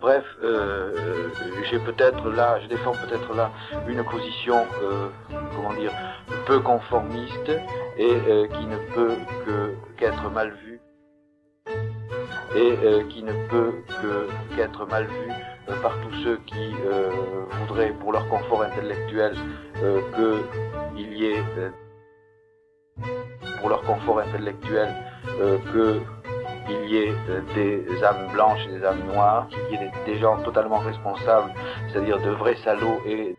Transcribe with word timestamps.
Bref, 0.00 0.24
euh, 0.42 1.28
j'ai 1.70 1.78
peut-être 1.78 2.28
là, 2.30 2.58
je 2.60 2.66
défends 2.66 2.92
peut-être 2.92 3.34
là 3.34 3.52
une 3.86 4.02
position, 4.04 4.66
euh, 4.82 5.08
comment 5.54 5.72
dire, 5.74 5.92
peu 6.46 6.58
conformiste 6.60 7.50
et 7.96 8.14
euh, 8.26 8.48
qui 8.48 8.66
ne 8.66 8.76
peut 8.94 9.14
que 9.44 9.74
qu'être 9.96 10.28
mal 10.30 10.50
vue. 10.64 10.80
Et 12.56 12.78
euh, 12.84 13.04
qui 13.08 13.22
ne 13.22 13.32
peut 13.48 13.72
que 14.02 14.28
qu'être 14.56 14.86
mal 14.86 15.06
vue 15.06 15.32
euh, 15.68 15.80
par 15.82 15.94
tous 16.00 16.14
ceux 16.24 16.36
qui 16.46 16.74
euh, 16.84 17.10
voudraient, 17.60 17.92
pour 18.00 18.12
leur 18.12 18.28
confort 18.28 18.62
intellectuel, 18.62 19.36
qu'il 20.96 21.16
y 21.16 21.26
ait 21.26 21.42
pour 23.60 23.68
leur 23.68 23.82
confort 23.82 24.18
intellectuel 24.20 24.88
que 25.72 26.00
qu'il 26.66 26.90
y 26.90 26.96
ait 26.98 27.14
des 27.54 28.04
âmes 28.04 28.28
blanches 28.32 28.66
et 28.68 28.78
des 28.78 28.84
âmes 28.84 29.04
noires, 29.12 29.48
qu'il 29.48 29.80
y 29.80 29.82
ait 29.82 29.90
des 30.06 30.18
gens 30.18 30.42
totalement 30.42 30.78
responsables, 30.78 31.52
c'est-à-dire 31.88 32.18
de 32.20 32.30
vrais 32.30 32.56
salauds 32.56 33.00
et 33.06 33.36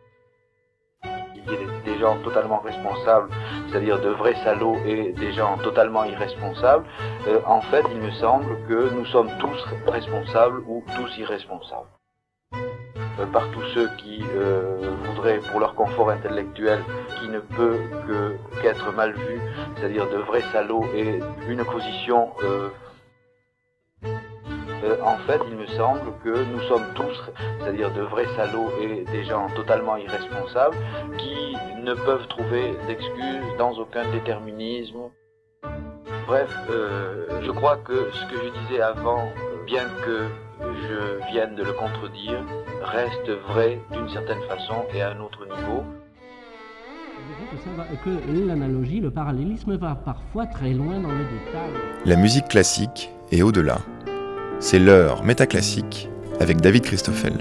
y 1.48 1.53
ait 1.53 1.67
des 1.85 1.99
gens 1.99 2.17
totalement 2.23 2.59
responsables, 2.59 3.29
c'est-à-dire 3.67 3.99
de 3.99 4.09
vrais 4.09 4.35
salauds 4.43 4.77
et 4.85 5.12
des 5.13 5.34
gens 5.34 5.57
totalement 5.57 6.03
irresponsables, 6.05 6.85
euh, 7.27 7.39
en 7.45 7.62
fait, 7.62 7.84
il 7.91 7.99
me 7.99 8.12
semble 8.12 8.57
que 8.67 8.89
nous 8.93 9.05
sommes 9.07 9.29
tous 9.40 9.65
responsables 9.87 10.62
ou 10.67 10.84
tous 10.95 11.17
irresponsables. 11.17 11.90
Euh, 13.20 13.26
par 13.31 13.49
tous 13.51 13.63
ceux 13.73 13.90
qui 13.98 14.23
euh, 14.35 14.95
voudraient, 15.05 15.40
pour 15.51 15.59
leur 15.59 15.76
confort 15.76 16.09
intellectuel, 16.09 16.79
qui 17.20 17.29
ne 17.29 17.40
peut 17.40 17.77
qu'être 18.62 18.91
mal 18.93 19.13
vu, 19.13 19.40
c'est-à-dire 19.76 20.09
de 20.09 20.17
vrais 20.17 20.41
salauds 20.51 20.85
et 20.95 21.20
une 21.48 21.63
position 21.65 22.29
euh, 24.83 24.97
en 25.03 25.17
fait, 25.25 25.39
il 25.49 25.55
me 25.55 25.65
semble 25.67 26.11
que 26.23 26.29
nous 26.29 26.61
sommes 26.67 26.85
tous, 26.95 27.31
c'est-à-dire 27.59 27.91
de 27.93 28.01
vrais 28.01 28.27
salauds 28.35 28.71
et 28.81 29.05
des 29.12 29.23
gens 29.23 29.48
totalement 29.55 29.95
irresponsables, 29.98 30.75
qui 31.17 31.55
ne 31.81 31.93
peuvent 31.93 32.27
trouver 32.27 32.75
d'excuses 32.87 33.57
dans 33.57 33.71
aucun 33.73 34.09
déterminisme. 34.12 35.09
Bref, 36.27 36.53
euh, 36.70 37.41
je 37.41 37.51
crois 37.51 37.77
que 37.77 38.09
ce 38.12 38.25
que 38.25 38.37
je 38.43 38.62
disais 38.62 38.81
avant, 38.81 39.31
bien 39.65 39.85
que 40.05 40.27
je 40.59 41.31
vienne 41.31 41.55
de 41.55 41.63
le 41.63 41.73
contredire, 41.73 42.43
reste 42.81 43.29
vrai 43.47 43.79
d'une 43.91 44.09
certaine 44.09 44.41
façon 44.43 44.75
et 44.93 45.01
à 45.01 45.12
un 45.12 45.20
autre 45.20 45.45
niveau. 45.45 45.84
Que 48.03 48.47
l'analogie, 48.47 48.99
le 48.99 49.12
parallélisme 49.12 49.77
va 49.77 49.95
parfois 49.95 50.45
très 50.45 50.71
loin 50.71 50.99
dans 50.99 51.12
les 51.12 51.23
détails. 51.23 51.81
La 52.05 52.15
musique 52.15 52.47
classique 52.47 53.12
est 53.31 53.41
au-delà. 53.41 53.77
C'est 54.59 54.79
l'heure 54.79 55.23
métaclassique 55.23 56.09
avec 56.40 56.62
David 56.62 56.84
Christoffel. 56.84 57.34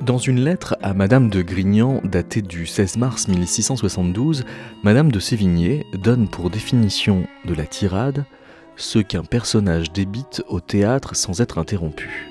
Dans 0.00 0.18
une 0.18 0.40
lettre 0.40 0.76
à 0.82 0.94
Madame 0.94 1.30
de 1.30 1.42
Grignan 1.42 2.00
datée 2.04 2.42
du 2.42 2.66
16 2.66 2.96
mars 2.96 3.28
1672, 3.28 4.44
Madame 4.82 5.12
de 5.12 5.20
Sévigné 5.20 5.86
donne 5.92 6.28
pour 6.28 6.50
définition 6.50 7.26
de 7.44 7.54
la 7.54 7.66
tirade 7.66 8.24
ce 8.76 8.98
qu'un 8.98 9.24
personnage 9.24 9.92
débite 9.92 10.42
au 10.48 10.60
théâtre 10.60 11.14
sans 11.14 11.40
être 11.40 11.58
interrompu. 11.58 12.30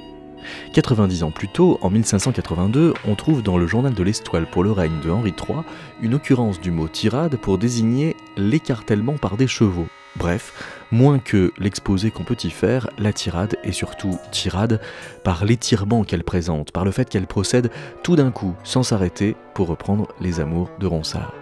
90 0.73 1.23
ans 1.23 1.31
plus 1.31 1.47
tôt, 1.47 1.77
en 1.81 1.89
1582, 1.89 2.93
on 3.07 3.15
trouve 3.15 3.43
dans 3.43 3.57
le 3.57 3.67
journal 3.67 3.93
de 3.93 4.03
l'Estoile 4.03 4.49
pour 4.49 4.63
le 4.63 4.71
règne 4.71 4.99
de 5.03 5.09
Henri 5.09 5.29
III 5.31 5.59
une 6.01 6.15
occurrence 6.15 6.59
du 6.59 6.71
mot 6.71 6.87
tirade 6.87 7.37
pour 7.37 7.57
désigner 7.57 8.15
l'écartèlement 8.37 9.17
par 9.17 9.37
des 9.37 9.47
chevaux, 9.47 9.87
Bref, 10.15 10.53
moins 10.91 11.19
que 11.19 11.53
l'exposé 11.57 12.11
qu'on 12.11 12.23
peut 12.23 12.37
y 12.43 12.49
faire, 12.49 12.89
la 12.97 13.13
tirade 13.13 13.57
est 13.63 13.71
surtout 13.71 14.17
tirade 14.31 14.81
par 15.23 15.45
l'étirement 15.45 16.03
qu'elle 16.03 16.23
présente, 16.23 16.71
par 16.71 16.85
le 16.85 16.91
fait 16.91 17.09
qu'elle 17.09 17.27
procède 17.27 17.71
tout 18.03 18.15
d'un 18.15 18.31
coup, 18.31 18.55
sans 18.63 18.83
s'arrêter, 18.83 19.35
pour 19.53 19.67
reprendre 19.67 20.07
les 20.19 20.39
amours 20.39 20.69
de 20.79 20.87
Ronsard. 20.87 21.33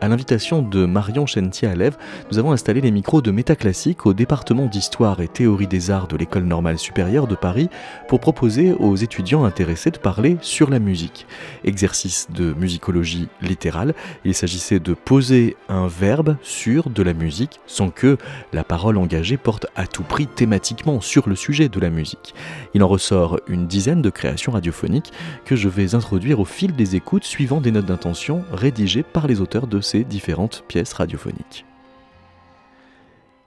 À 0.00 0.08
l'invitation 0.08 0.62
de 0.62 0.84
Marion 0.84 1.26
Chentier 1.26 1.68
à 1.68 1.74
Lève, 1.74 1.96
nous 2.30 2.38
avons 2.38 2.52
installé 2.52 2.80
les 2.80 2.90
micros 2.90 3.22
de 3.22 3.30
Métaclassique 3.30 4.06
au 4.06 4.14
département 4.14 4.66
d'Histoire 4.66 5.20
et 5.20 5.28
Théorie 5.28 5.66
des 5.66 5.90
Arts 5.90 6.08
de 6.08 6.16
l'École 6.16 6.44
normale 6.44 6.78
supérieure 6.78 7.26
de 7.26 7.36
Paris 7.36 7.68
pour 8.08 8.18
proposer 8.18 8.72
aux 8.72 8.96
étudiants 8.96 9.44
intéressés 9.44 9.90
de 9.90 9.98
parler 9.98 10.38
sur 10.40 10.70
la 10.70 10.78
musique. 10.78 11.26
Exercice 11.64 12.28
de 12.34 12.52
musicologie 12.54 13.28
littérale, 13.40 13.94
il 14.24 14.34
s'agissait 14.34 14.80
de 14.80 14.94
poser 14.94 15.56
un 15.68 15.86
verbe 15.86 16.36
sur 16.42 16.90
de 16.90 17.02
la 17.02 17.14
musique 17.14 17.60
sans 17.66 17.90
que 17.90 18.16
la 18.52 18.64
parole 18.64 18.98
engagée 18.98 19.36
porte 19.36 19.66
à 19.76 19.86
tout 19.86 20.02
prix 20.02 20.26
thématiquement 20.26 21.00
sur 21.00 21.28
le 21.28 21.36
sujet 21.36 21.68
de 21.68 21.78
la 21.78 21.90
musique. 21.90 22.34
Il 22.74 22.82
en 22.82 22.88
ressort 22.88 23.38
une 23.46 23.66
dizaine 23.66 24.02
de 24.02 24.10
créations 24.10 24.52
radiophoniques 24.52 25.12
que 25.44 25.54
je 25.54 25.68
vais 25.68 25.94
introduire 25.94 26.40
au 26.40 26.44
fil 26.44 26.74
des 26.74 26.96
écoutes 26.96 27.24
suivant 27.24 27.60
des 27.60 27.70
notes 27.70 27.86
d'intention 27.86 28.44
rédigées 28.52 29.02
par 29.02 29.26
les 29.26 29.40
auteurs 29.40 29.51
de 29.60 29.80
ces 29.80 30.04
différentes 30.04 30.64
pièces 30.66 30.92
radiophoniques. 30.92 31.64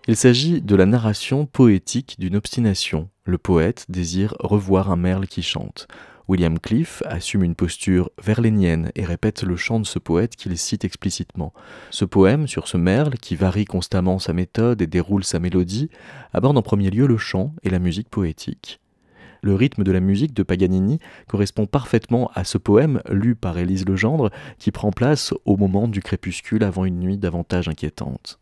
Il 0.08 0.16
s'agit 0.16 0.62
de 0.62 0.76
la 0.76 0.86
narration 0.86 1.48
poétique 1.48 2.18
d'une 2.20 2.36
obstination. 2.36 3.10
Le 3.24 3.40
poète 3.40 3.86
désire 3.90 4.36
revoir 4.40 4.92
un 4.92 4.98
merle 4.98 5.28
qui 5.28 5.42
chante. 5.42 5.88
William 6.28 6.60
Cliff 6.60 7.02
assume 7.06 7.44
une 7.44 7.56
posture 7.56 8.10
verlénienne 8.24 8.92
et 8.96 9.04
répète 9.04 9.44
le 9.44 9.56
chant 9.56 9.80
de 9.80 9.86
ce 9.86 10.00
poète 10.00 10.36
qu'il 10.36 10.58
cite 10.58 10.86
explicitement. 10.86 11.54
Ce 11.90 12.06
poème 12.06 12.48
sur 12.48 12.68
ce 12.68 12.78
merle, 12.78 13.16
qui 13.16 13.36
varie 13.36 13.66
constamment 13.66 14.20
sa 14.20 14.34
méthode 14.34 14.82
et 14.82 14.88
déroule 14.88 15.24
sa 15.24 15.40
mélodie, 15.40 15.90
aborde 16.34 16.58
en 16.58 16.64
premier 16.64 16.90
lieu 16.90 17.08
le 17.08 17.18
chant 17.18 17.54
et 17.64 17.70
la 17.70 17.80
musique 17.80 18.10
poétique 18.10 18.80
le 19.46 19.54
rythme 19.54 19.84
de 19.84 19.92
la 19.92 20.00
musique 20.00 20.34
de 20.34 20.42
Paganini 20.42 21.00
correspond 21.28 21.68
parfaitement 21.68 22.32
à 22.34 22.44
ce 22.44 22.58
poème 22.58 23.00
lu 23.12 23.36
par 23.36 23.60
Élise 23.60 23.86
Legendre 23.86 24.32
qui 24.58 24.72
prend 24.72 24.92
place 24.92 25.36
au 25.46 25.56
moment 25.56 25.88
du 25.88 26.02
crépuscule 26.02 26.64
avant 26.64 26.84
une 26.84 27.00
nuit 27.00 27.20
davantage 27.20 27.68
inquiétante. 27.68 28.40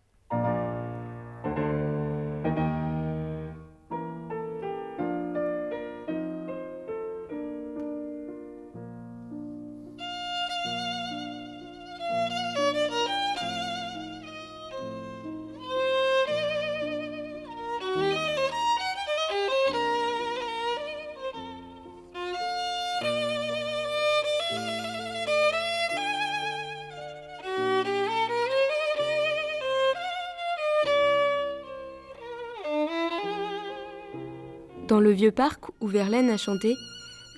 Dans 34.87 34.99
le 34.99 35.11
vieux 35.11 35.31
parc 35.31 35.61
où 35.79 35.87
Verlaine 35.87 36.29
a 36.29 36.35
chanté, 36.35 36.75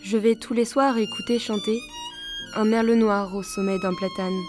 je 0.03 0.17
vais 0.17 0.33
tous 0.33 0.55
les 0.55 0.65
soirs 0.65 0.97
écouter 0.97 1.37
chanter 1.37 1.79
un 2.55 2.65
merle 2.65 2.93
noir 2.93 3.35
au 3.35 3.43
sommet 3.43 3.77
d'un 3.77 3.93
platane. 3.93 4.41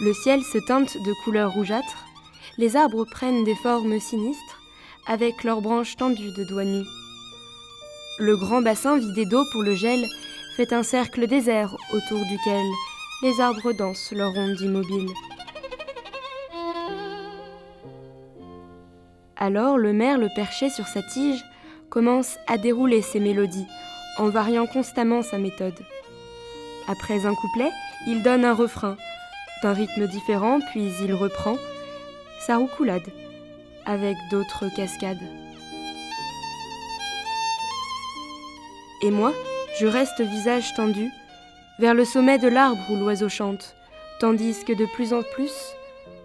Le 0.00 0.14
ciel 0.14 0.42
se 0.42 0.58
teinte 0.66 0.96
de 0.96 1.12
couleurs 1.24 1.52
rougeâtres, 1.52 2.06
les 2.56 2.76
arbres 2.76 3.04
prennent 3.04 3.44
des 3.44 3.54
formes 3.54 4.00
sinistres 4.00 4.62
avec 5.06 5.44
leurs 5.44 5.60
branches 5.60 5.96
tendues 5.96 6.32
de 6.32 6.44
doigts 6.44 6.64
nus. 6.64 6.86
Le 8.18 8.34
grand 8.36 8.62
bassin 8.62 8.96
vidé 8.96 9.26
d'eau 9.26 9.44
pour 9.52 9.62
le 9.62 9.74
gel 9.74 10.08
fait 10.56 10.72
un 10.72 10.82
cercle 10.82 11.26
désert 11.26 11.76
autour 11.92 12.24
duquel 12.26 12.64
les 13.22 13.40
arbres 13.40 13.72
dansent 13.72 14.12
leur 14.12 14.32
ronde 14.32 14.60
immobile. 14.60 15.10
Alors 19.36 19.76
le 19.76 19.92
merle 19.92 20.30
perché 20.34 20.70
sur 20.70 20.86
sa 20.86 21.02
tige 21.02 21.44
commence 21.94 22.38
à 22.48 22.58
dérouler 22.58 23.02
ses 23.02 23.20
mélodies 23.20 23.68
en 24.18 24.28
variant 24.28 24.66
constamment 24.66 25.22
sa 25.22 25.38
méthode. 25.38 25.78
Après 26.88 27.24
un 27.24 27.34
couplet, 27.36 27.70
il 28.08 28.24
donne 28.24 28.44
un 28.44 28.52
refrain, 28.52 28.96
d'un 29.62 29.72
rythme 29.72 30.08
différent, 30.08 30.58
puis 30.72 30.90
il 31.00 31.14
reprend 31.14 31.56
sa 32.40 32.56
roucoulade 32.56 33.06
avec 33.86 34.16
d'autres 34.32 34.68
cascades. 34.74 35.22
Et 39.02 39.12
moi, 39.12 39.32
je 39.78 39.86
reste 39.86 40.20
visage 40.20 40.74
tendu 40.74 41.08
vers 41.78 41.94
le 41.94 42.04
sommet 42.04 42.38
de 42.38 42.48
l'arbre 42.48 42.90
où 42.90 42.96
l'oiseau 42.96 43.28
chante, 43.28 43.76
tandis 44.18 44.64
que 44.64 44.72
de 44.72 44.86
plus 44.94 45.12
en 45.12 45.22
plus, 45.22 45.52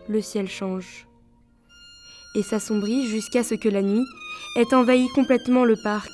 le 0.07 0.21
ciel 0.21 0.49
change 0.49 1.08
et 2.35 2.43
s'assombrit 2.43 3.07
jusqu'à 3.07 3.43
ce 3.43 3.55
que 3.55 3.69
la 3.69 3.81
nuit 3.81 4.05
ait 4.55 4.73
envahi 4.73 5.07
complètement 5.09 5.65
le 5.65 5.75
parc 5.75 6.11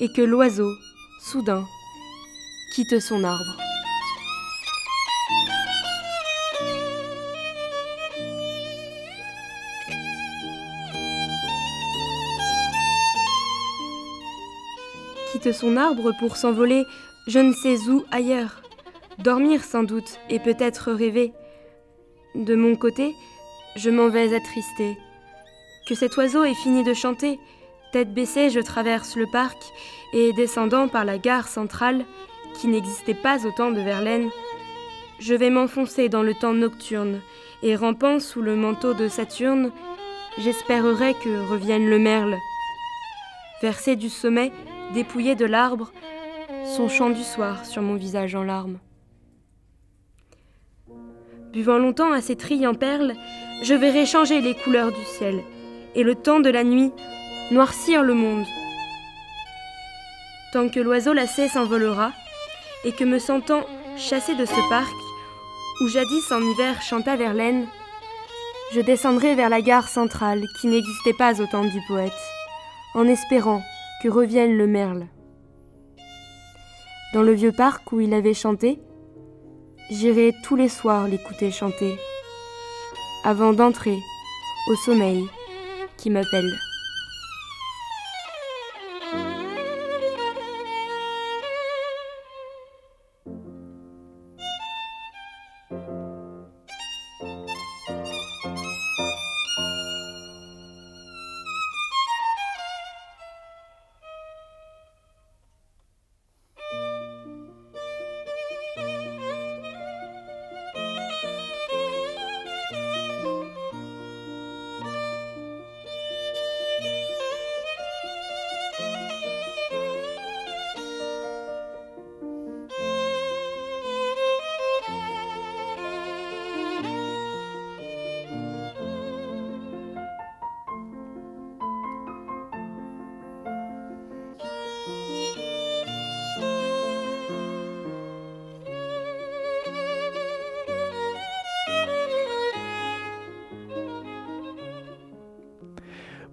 et 0.00 0.08
que 0.12 0.22
l'oiseau, 0.22 0.72
soudain, 1.20 1.66
quitte 2.74 3.00
son 3.00 3.24
arbre. 3.24 3.56
quitte 15.32 15.52
son 15.52 15.76
arbre 15.76 16.12
pour 16.18 16.36
s'envoler 16.36 16.84
je 17.26 17.38
ne 17.38 17.52
sais 17.52 17.88
où 17.88 18.04
ailleurs. 18.10 18.62
Dormir 19.18 19.62
sans 19.62 19.82
doute 19.82 20.18
et 20.30 20.38
peut-être 20.38 20.90
rêver. 20.92 21.32
De 22.34 22.54
mon 22.54 22.74
côté, 22.74 23.14
je 23.76 23.90
m'en 23.90 24.08
vais 24.08 24.34
attristé. 24.34 24.96
Que 25.86 25.94
cet 25.94 26.16
oiseau 26.16 26.44
ait 26.44 26.54
fini 26.54 26.84
de 26.84 26.94
chanter, 26.94 27.40
tête 27.92 28.14
baissée, 28.14 28.50
je 28.50 28.60
traverse 28.60 29.16
le 29.16 29.26
parc 29.26 29.58
et 30.12 30.32
descendant 30.32 30.88
par 30.88 31.04
la 31.04 31.18
gare 31.18 31.48
centrale, 31.48 32.04
qui 32.54 32.68
n'existait 32.68 33.14
pas 33.14 33.46
au 33.46 33.50
temps 33.50 33.70
de 33.70 33.80
Verlaine, 33.80 34.30
je 35.18 35.34
vais 35.34 35.50
m'enfoncer 35.50 36.08
dans 36.08 36.22
le 36.22 36.34
temps 36.34 36.54
nocturne 36.54 37.20
et 37.62 37.76
rampant 37.76 38.20
sous 38.20 38.42
le 38.42 38.56
manteau 38.56 38.94
de 38.94 39.08
Saturne, 39.08 39.70
j'espérerai 40.38 41.14
que 41.14 41.50
revienne 41.50 41.88
le 41.88 41.98
merle. 41.98 42.36
Versé 43.60 43.96
du 43.96 44.08
sommet, 44.08 44.52
dépouillé 44.94 45.34
de 45.34 45.44
l'arbre, 45.44 45.92
son 46.64 46.88
chant 46.88 47.10
du 47.10 47.22
soir 47.22 47.66
sur 47.66 47.82
mon 47.82 47.96
visage 47.96 48.34
en 48.34 48.42
larmes. 48.42 48.78
Buvant 51.52 51.78
longtemps 51.78 52.12
à 52.12 52.20
ces 52.20 52.36
trilles 52.36 52.66
en 52.66 52.74
perles, 52.74 53.14
je 53.62 53.74
verrai 53.74 54.06
changer 54.06 54.40
les 54.40 54.54
couleurs 54.54 54.92
du 54.92 55.04
ciel 55.04 55.42
et 55.94 56.02
le 56.02 56.14
temps 56.14 56.40
de 56.40 56.50
la 56.50 56.64
nuit 56.64 56.92
noircir 57.50 58.02
le 58.02 58.14
monde. 58.14 58.46
Tant 60.52 60.68
que 60.68 60.80
l'oiseau 60.80 61.12
lassé 61.12 61.48
s'envolera 61.48 62.12
et 62.84 62.92
que 62.92 63.04
me 63.04 63.18
sentant 63.18 63.64
chassé 63.96 64.34
de 64.34 64.44
ce 64.44 64.68
parc 64.68 64.92
où 65.80 65.88
jadis 65.88 66.30
en 66.30 66.40
hiver 66.40 66.80
chanta 66.82 67.16
Verlaine, 67.16 67.66
je 68.72 68.80
descendrai 68.80 69.34
vers 69.34 69.48
la 69.48 69.62
gare 69.62 69.88
centrale 69.88 70.44
qui 70.60 70.68
n'existait 70.68 71.14
pas 71.14 71.40
au 71.40 71.46
temps 71.46 71.64
du 71.64 71.80
poète, 71.88 72.12
en 72.94 73.06
espérant 73.06 73.62
que 74.02 74.08
revienne 74.08 74.56
le 74.56 74.66
merle. 74.66 75.06
Dans 77.14 77.22
le 77.22 77.32
vieux 77.32 77.52
parc 77.52 77.90
où 77.92 78.00
il 78.00 78.14
avait 78.14 78.34
chanté, 78.34 78.78
j'irai 79.90 80.32
tous 80.44 80.54
les 80.54 80.68
soirs 80.68 81.08
l'écouter 81.08 81.50
chanter, 81.50 81.96
avant 83.24 83.52
d'entrer 83.52 83.98
au 84.68 84.76
sommeil 84.76 85.26
qui 86.00 86.08
m'appelle. 86.08 86.69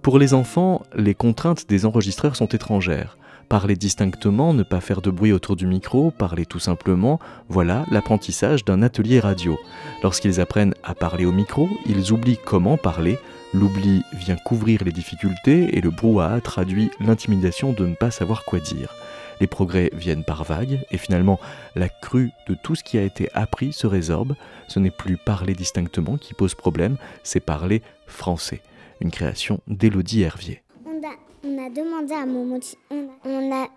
Pour 0.08 0.20
les 0.20 0.34
enfants, 0.34 0.84
les 0.96 1.14
contraintes 1.14 1.68
des 1.68 1.86
enregistreurs 1.86 2.38
sont 2.38 2.48
étrangères. 2.48 3.18
Parler 3.50 3.76
distinctement, 3.76 4.54
ne 4.54 4.64
pas 4.64 4.80
faire 4.80 5.02
de 5.02 5.12
bruit 5.12 5.34
autour 5.34 5.58
du 5.58 5.68
micro, 5.68 6.12
parler 6.12 6.46
tout 6.46 6.60
simplement, 6.60 7.20
voilà 7.50 7.86
l'apprentissage 7.92 8.64
d'un 8.64 8.84
atelier 8.84 9.20
radio. 9.20 9.60
Lorsqu'ils 10.04 10.40
apprennent 10.40 10.76
à 10.86 10.96
parler 10.96 11.26
au 11.26 11.34
micro, 11.34 11.68
ils 11.86 12.14
oublient 12.14 12.40
comment 12.46 12.78
parler, 12.78 13.20
l'oubli 13.54 14.02
vient 14.14 14.38
couvrir 14.38 14.86
les 14.86 14.94
difficultés 14.94 15.78
et 15.78 15.82
le 15.82 15.90
brouhaha 15.90 16.40
traduit 16.40 16.90
l'intimidation 17.02 17.74
de 17.74 17.86
ne 17.86 17.96
pas 17.96 18.10
savoir 18.10 18.46
quoi 18.46 18.62
dire. 18.62 18.96
Les 19.42 19.48
progrès 19.48 19.90
viennent 19.94 20.24
par 20.24 20.46
vagues 20.46 20.80
et 20.90 20.98
finalement 20.98 21.38
la 21.76 21.90
crue 21.90 22.32
de 22.48 22.54
tout 22.54 22.76
ce 22.76 22.84
qui 22.86 22.98
a 22.98 23.04
été 23.04 23.28
appris 23.34 23.74
se 23.74 23.88
résorbe. 23.88 24.36
Ce 24.70 24.80
n'est 24.80 24.90
plus 24.90 25.18
parler 25.18 25.54
distinctement 25.54 26.16
qui 26.16 26.34
pose 26.34 26.56
problème, 26.56 26.96
c'est 27.24 27.42
parler 27.42 27.82
français 28.06 28.62
une 29.02 29.12
création 29.12 29.60
d'Élodie 29.68 30.22
Hervier. 30.22 30.64
On 30.86 31.02
a, 31.04 31.14
on 31.44 31.66
a, 31.66 31.70
demandé 31.70 32.14
à 32.14 32.26
Momoti, 32.26 32.78
on 32.90 33.08
a, 33.08 33.28
on 33.30 33.52
a, 33.52 33.68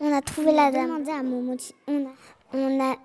on 0.00 0.12
a 0.12 0.20
trouvé 0.22 0.50
on 0.50 0.56
la 0.56 0.70
dame. 0.70 0.86
Demandé 0.86 1.10
à 1.10 1.22
Momoti, 1.22 1.74
on 1.86 2.06
a, 2.06 2.12
on 2.52 2.80
a, 2.80 2.96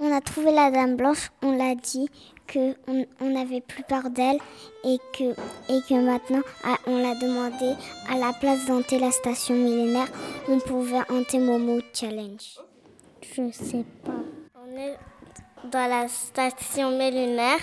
on 0.00 0.12
a 0.12 0.20
trouvé 0.20 0.52
la 0.52 0.70
dame 0.70 0.96
blanche. 0.96 1.30
On 1.42 1.56
l'a 1.56 1.74
dit 1.74 2.08
que 2.46 2.74
on 2.86 3.30
n'avait 3.30 3.60
plus 3.60 3.82
peur 3.84 4.10
d'elle 4.10 4.38
et 4.84 4.98
que 5.16 5.32
et 5.70 5.80
que 5.88 6.04
maintenant 6.04 6.42
on 6.86 6.98
l'a 6.98 7.14
demandé 7.14 7.74
à 8.10 8.18
la 8.18 8.32
place 8.32 8.66
d'hanter 8.66 8.98
la 8.98 9.10
station 9.10 9.54
millénaire, 9.54 10.08
on 10.48 10.58
pouvait 10.58 11.00
hanter 11.10 11.38
Momo 11.38 11.80
Challenge. 11.94 12.58
Je 13.22 13.50
sais 13.52 13.84
pas. 14.04 14.12
On 14.56 14.76
est 14.76 14.98
dans 15.70 15.88
la 15.88 16.08
station 16.08 16.90
millénaire. 16.90 17.60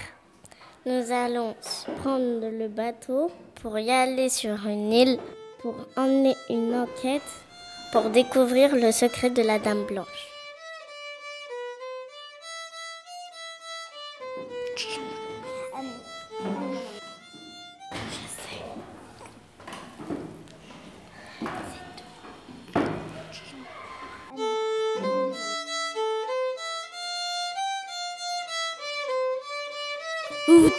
Nous 0.90 1.12
allons 1.12 1.56
prendre 2.00 2.50
le 2.50 2.68
bateau 2.68 3.30
pour 3.62 3.78
y 3.78 3.92
aller 3.92 4.28
sur 4.28 4.66
une 4.66 4.92
île 4.92 5.20
pour 5.62 5.76
emmener 5.96 6.34
une 6.50 6.74
enquête 6.74 7.22
pour 7.92 8.10
découvrir 8.10 8.76
le 8.76 8.92
secret 8.92 9.30
de 9.30 9.44
la 9.44 9.60
Dame 9.60 9.86
Blanche. 9.86 10.29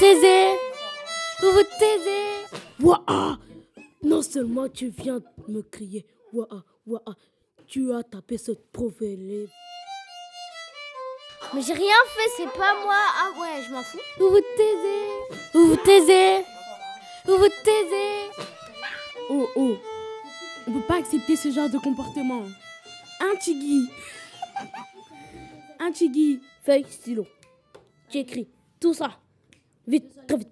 Taisez 0.00 0.56
Vous 1.40 1.52
vous 1.52 1.68
taisez 1.78 2.58
Waouh 2.80 3.36
Non 4.02 4.22
seulement 4.22 4.68
tu 4.68 4.88
viens 4.88 5.20
me 5.46 5.60
crier 5.62 6.06
Waouh, 6.32 6.62
waouh, 6.86 7.14
tu 7.66 7.92
as 7.92 8.02
tapé 8.02 8.38
cette 8.38 8.70
pauvre 8.72 9.02
élève. 9.02 9.50
Mais 11.52 11.62
j'ai 11.62 11.72
rien 11.72 12.02
fait, 12.06 12.30
c'est 12.36 12.52
pas 12.52 12.74
moi. 12.82 12.94
Ah 13.18 13.30
ouais, 13.40 13.62
je 13.66 13.72
m'en 13.72 13.82
fous. 13.82 13.98
Vous 14.18 14.30
vous 14.30 14.40
taisez 14.56 15.38
Vous 15.52 15.66
vous 15.68 15.76
taisez 15.76 16.44
Vous 17.26 17.36
vous 17.36 17.48
taisez 17.64 18.30
Oh 19.28 19.48
oh 19.56 19.76
On 20.66 20.72
peut 20.72 20.86
pas 20.86 20.96
accepter 20.98 21.36
ce 21.36 21.50
genre 21.50 21.68
de 21.68 21.78
comportement. 21.78 22.44
Un 23.20 23.36
tigui 23.36 23.90
Un 25.78 25.92
tigui 25.92 26.40
Feuille, 26.64 26.86
stylo. 26.88 27.26
Tu 28.08 28.18
écris 28.18 28.48
tout 28.80 28.94
ça. 28.94 29.18
Vite, 29.90 30.06
très 30.28 30.36
vite. 30.36 30.48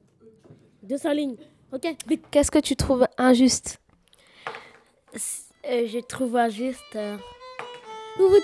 200 0.82 1.12
lignes. 1.12 1.36
Ok, 1.72 1.86
vite. 2.08 2.24
Qu'est-ce 2.32 2.50
que 2.50 2.58
tu 2.58 2.74
trouves 2.74 3.06
injuste? 3.16 3.80
Euh, 5.14 5.86
Je 5.86 6.00
trouve 6.00 6.36
injuste. 6.36 6.82
Euh... 6.96 7.16
Vous 8.18 8.28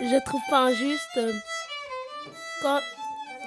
Je 0.00 0.24
trouve 0.24 0.40
pas 0.50 0.64
injuste 0.64 1.20
quand, 2.64 2.80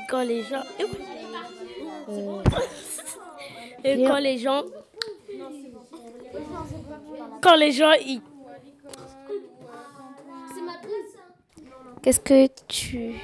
quand 0.10 0.22
les 0.22 0.44
gens. 0.44 0.64
Et 3.84 4.04
quand 4.04 4.20
les 4.20 4.38
gens. 4.38 4.62
Quand 7.42 7.56
les 7.56 7.72
gens. 7.72 7.94
Ils... 7.94 8.22
Qu'est-ce 12.04 12.20
que 12.20 12.48
tu. 12.68 13.16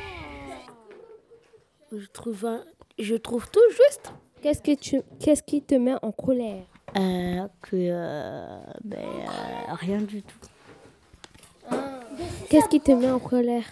Je 1.92 2.08
trouve, 2.08 2.46
un... 2.46 2.64
je 2.98 3.14
trouve 3.16 3.48
tout 3.52 3.60
juste. 3.70 4.12
Qu'est-ce, 4.42 4.64
que 4.64 4.74
tu... 4.74 5.04
Qu'est-ce 5.20 5.44
qui 5.44 5.62
te 5.62 5.76
met 5.76 5.94
en 6.02 6.12
colère? 6.12 6.64
Euh, 6.98 7.48
Que 7.62 7.76
euh, 7.76 8.64
ben, 8.84 9.00
euh, 9.00 9.76
rien 9.76 10.02
du 10.02 10.24
tout. 10.24 10.40
Qu'est-ce 12.50 12.68
qui 12.68 12.82
te 12.82 12.92
met 12.92 13.12
en 13.12 13.20
colère? 13.20 13.64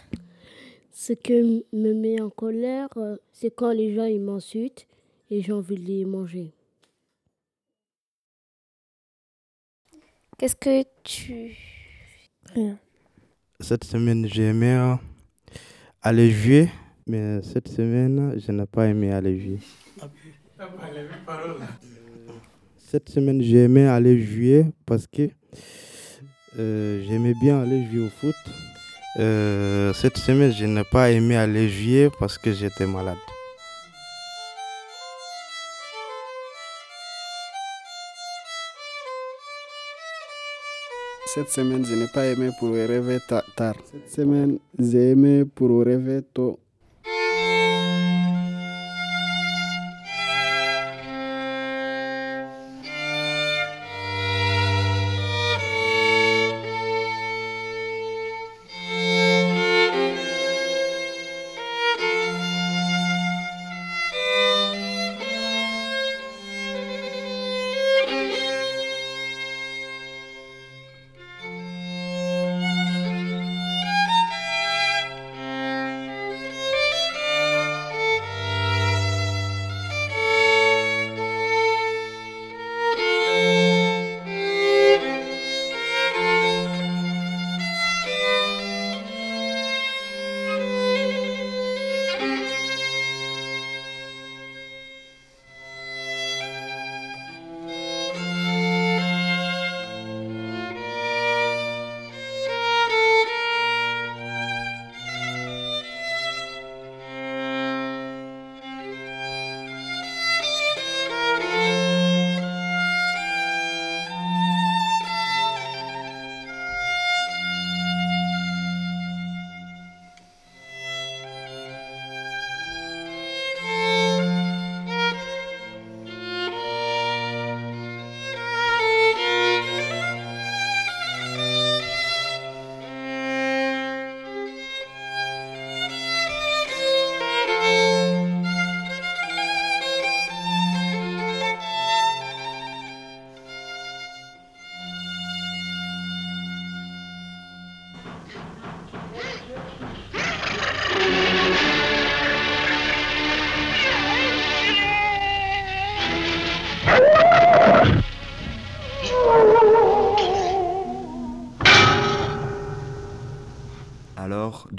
Ce 0.93 1.13
qui 1.13 1.65
me 1.71 1.93
met 1.93 2.21
en 2.21 2.29
colère, 2.29 2.89
euh, 2.97 3.15
c'est 3.31 3.49
quand 3.49 3.71
les 3.71 3.95
gens 3.95 4.03
ils 4.03 4.19
m'insultent 4.19 4.87
et 5.29 5.41
j'ai 5.41 5.53
envie 5.53 5.75
de 5.75 5.85
les 5.85 6.05
manger. 6.05 6.51
Qu'est-ce 10.37 10.55
que 10.55 10.83
tu... 11.03 11.55
Rien. 12.53 12.77
Cette 13.59 13.83
semaine, 13.85 14.27
j'ai 14.27 14.43
aimé 14.43 14.73
euh, 14.73 14.95
aller 16.01 16.29
jouer, 16.31 16.69
mais 17.07 17.41
cette 17.41 17.69
semaine, 17.69 18.39
je 18.39 18.51
n'ai 18.51 18.65
pas 18.65 18.87
aimé 18.87 19.11
aller 19.11 19.39
jouer. 19.39 19.59
Cette 22.77 23.07
semaine, 23.07 23.41
j'ai 23.41 23.63
aimé 23.63 23.85
aller 23.85 24.19
jouer 24.19 24.65
parce 24.85 25.07
que 25.07 25.29
euh, 26.59 27.03
j'aimais 27.07 27.33
bien 27.41 27.61
aller 27.61 27.85
jouer 27.85 28.07
au 28.07 28.09
foot. 28.09 28.35
Euh, 29.19 29.93
cette 29.93 30.17
semaine, 30.17 30.53
je 30.53 30.65
n'ai 30.65 30.83
pas 30.83 31.11
aimé 31.11 31.35
aller 31.35 31.69
jouer 31.69 32.09
parce 32.19 32.37
que 32.37 32.51
j'étais 32.53 32.85
malade. 32.87 33.17
Cette 41.33 41.49
semaine, 41.49 41.85
je 41.85 41.95
n'ai 41.95 42.07
pas 42.07 42.25
aimé 42.27 42.49
pour 42.59 42.71
rêver 42.73 43.19
ta- 43.27 43.45
tard. 43.55 43.75
Cette 43.85 44.09
semaine, 44.11 44.59
j'ai 44.77 45.11
aimé 45.11 45.45
pour 45.45 45.83
rêver 45.85 46.21
tôt. 46.33 46.59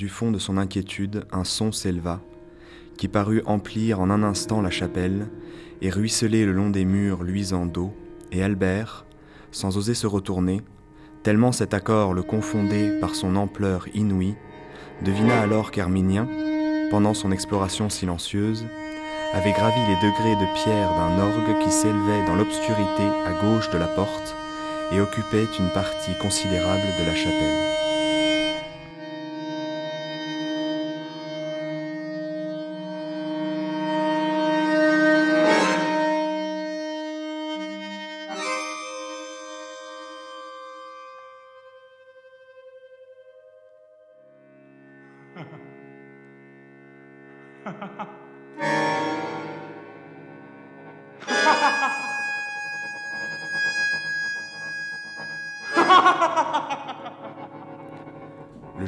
Du 0.02 0.08
fond 0.08 0.32
de 0.32 0.40
son 0.40 0.58
inquiétude, 0.58 1.26
un 1.30 1.44
son 1.44 1.70
s'éleva, 1.70 2.20
qui 2.96 3.06
parut 3.06 3.40
emplir 3.46 4.00
en 4.00 4.10
un 4.10 4.24
instant 4.24 4.60
la 4.60 4.68
chapelle 4.68 5.28
et 5.80 5.90
ruisseler 5.90 6.44
le 6.44 6.50
long 6.50 6.70
des 6.70 6.84
murs 6.84 7.22
luisants 7.22 7.66
d'eau, 7.66 7.94
et 8.32 8.42
Albert, 8.42 9.06
sans 9.52 9.76
oser 9.76 9.94
se 9.94 10.08
retourner, 10.08 10.60
tellement 11.22 11.52
cet 11.52 11.72
accord 11.72 12.14
le 12.14 12.24
confondait 12.24 12.98
par 12.98 13.14
son 13.14 13.36
ampleur 13.36 13.86
inouïe, 13.94 14.34
devina 15.04 15.40
alors 15.40 15.70
qu'Arminien, 15.70 16.26
pendant 16.90 17.14
son 17.14 17.30
exploration 17.30 17.88
silencieuse, 17.88 18.66
avait 19.34 19.52
gravi 19.52 19.78
les 19.86 20.08
degrés 20.08 20.34
de 20.34 20.64
pierre 20.64 20.90
d'un 20.94 21.20
orgue 21.20 21.62
qui 21.62 21.70
s'élevait 21.70 22.26
dans 22.26 22.34
l'obscurité 22.34 23.04
à 23.24 23.40
gauche 23.40 23.70
de 23.70 23.78
la 23.78 23.86
porte 23.86 24.34
et 24.90 24.98
occupait 24.98 25.46
une 25.60 25.70
partie 25.70 26.18
considérable 26.20 26.88
de 26.98 27.06
la 27.06 27.14
chapelle. 27.14 27.71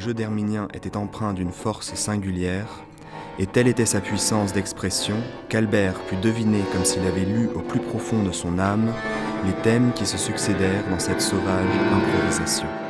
Jeu 0.05 0.13
d'Herminien 0.13 0.67
était 0.75 0.97
empreint 0.97 1.33
d'une 1.33 1.51
force 1.51 1.95
singulière, 1.95 2.67
et 3.39 3.47
telle 3.47 3.67
était 3.67 3.87
sa 3.87 4.01
puissance 4.01 4.53
d'expression 4.53 5.15
qu'Albert 5.49 5.95
put 6.01 6.15
deviner 6.17 6.61
comme 6.71 6.85
s'il 6.85 7.03
avait 7.07 7.25
lu 7.25 7.49
au 7.55 7.61
plus 7.61 7.79
profond 7.79 8.21
de 8.21 8.31
son 8.31 8.59
âme 8.59 8.93
les 9.47 9.53
thèmes 9.63 9.93
qui 9.93 10.05
se 10.05 10.17
succédèrent 10.17 10.87
dans 10.91 10.99
cette 10.99 11.21
sauvage 11.21 11.65
improvisation. 11.91 12.84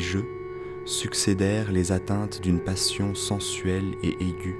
Jeux 0.00 0.26
succédèrent 0.84 1.72
les 1.72 1.92
atteintes 1.92 2.40
d'une 2.40 2.60
passion 2.60 3.14
sensuelle 3.14 3.94
et 4.02 4.16
aiguë, 4.20 4.56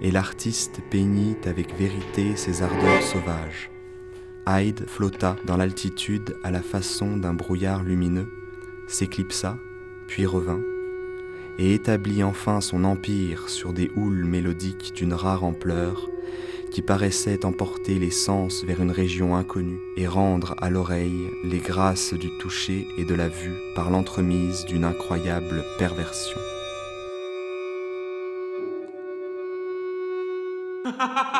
et 0.00 0.10
l'artiste 0.10 0.80
peignit 0.90 1.46
avec 1.46 1.76
vérité 1.76 2.36
ses 2.36 2.62
ardeurs 2.62 3.02
sauvages. 3.02 3.70
Hyde 4.48 4.84
flotta 4.86 5.36
dans 5.44 5.56
l'altitude 5.56 6.36
à 6.44 6.50
la 6.50 6.62
façon 6.62 7.16
d'un 7.16 7.34
brouillard 7.34 7.82
lumineux, 7.82 8.28
s'éclipsa, 8.86 9.58
puis 10.06 10.24
revint, 10.24 10.62
et 11.58 11.74
établit 11.74 12.22
enfin 12.22 12.60
son 12.60 12.84
empire 12.84 13.48
sur 13.48 13.72
des 13.72 13.90
houles 13.96 14.24
mélodiques 14.24 14.92
d'une 14.94 15.14
rare 15.14 15.44
ampleur, 15.44 16.08
qui 16.70 16.82
paraissait 16.82 17.44
emporter 17.44 17.98
les 17.98 18.10
sens 18.10 18.64
vers 18.64 18.80
une 18.80 18.90
région 18.90 19.36
inconnue 19.36 19.80
et 19.96 20.06
rendre 20.06 20.54
à 20.58 20.70
l'oreille 20.70 21.30
les 21.44 21.58
grâces 21.58 22.14
du 22.14 22.28
toucher 22.38 22.86
et 22.98 23.04
de 23.04 23.14
la 23.14 23.28
vue 23.28 23.54
par 23.74 23.90
l'entremise 23.90 24.64
d'une 24.66 24.84
incroyable 24.84 25.64
perversion. 25.78 26.40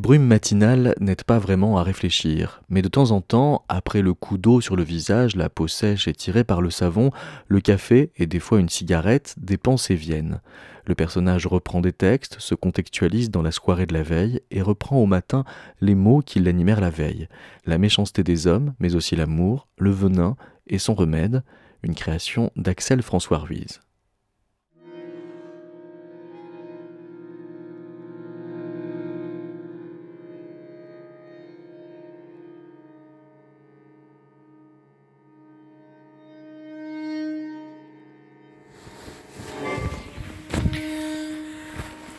brumes 0.00 0.26
matinales 0.26 0.94
n'aident 0.98 1.24
pas 1.24 1.38
vraiment 1.38 1.76
à 1.76 1.82
réfléchir, 1.82 2.62
mais 2.70 2.80
de 2.80 2.88
temps 2.88 3.10
en 3.10 3.20
temps, 3.20 3.66
après 3.68 4.00
le 4.00 4.14
coup 4.14 4.38
d'eau 4.38 4.62
sur 4.62 4.74
le 4.74 4.82
visage, 4.82 5.36
la 5.36 5.50
peau 5.50 5.68
sèche 5.68 6.08
et 6.08 6.14
tirée 6.14 6.42
par 6.42 6.62
le 6.62 6.70
savon, 6.70 7.10
le 7.48 7.60
café 7.60 8.10
et 8.16 8.26
des 8.26 8.40
fois 8.40 8.60
une 8.60 8.70
cigarette, 8.70 9.34
des 9.38 9.58
pensées 9.58 9.94
viennent. 9.94 10.40
Le 10.86 10.94
personnage 10.94 11.46
reprend 11.46 11.82
des 11.82 11.92
textes, 11.92 12.36
se 12.40 12.54
contextualise 12.54 13.30
dans 13.30 13.42
la 13.42 13.52
soirée 13.52 13.86
de 13.86 13.92
la 13.92 14.02
veille 14.02 14.40
et 14.50 14.62
reprend 14.62 14.96
au 14.96 15.06
matin 15.06 15.44
les 15.82 15.94
mots 15.94 16.22
qui 16.22 16.40
l'animèrent 16.40 16.80
la 16.80 16.90
veille. 16.90 17.28
La 17.66 17.76
méchanceté 17.76 18.24
des 18.24 18.46
hommes, 18.46 18.72
mais 18.80 18.94
aussi 18.94 19.16
l'amour, 19.16 19.68
le 19.76 19.90
venin 19.90 20.34
et 20.66 20.78
son 20.78 20.94
remède, 20.94 21.44
une 21.82 21.94
création 21.94 22.50
d'Axel 22.56 23.02
François 23.02 23.38
Ruiz. 23.38 23.80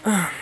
Ugh. 0.04 0.32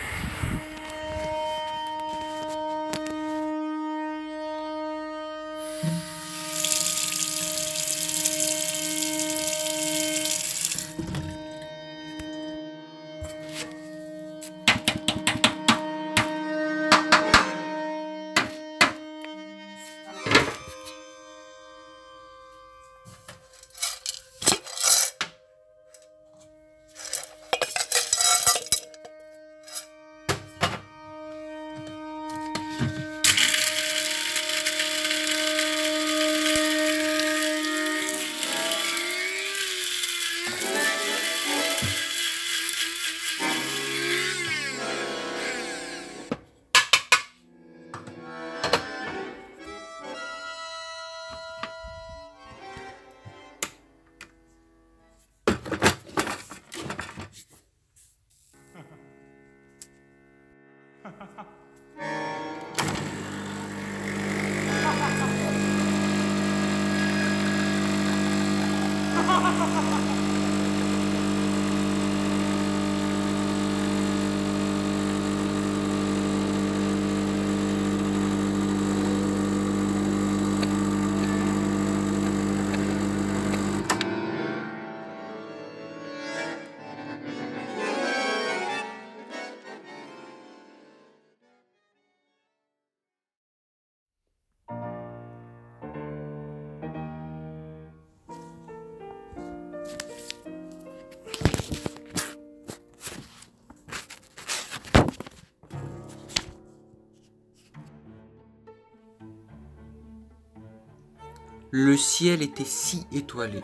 le 111.72 111.96
ciel 111.96 112.42
était 112.42 112.64
si 112.64 113.06
étoilé, 113.12 113.62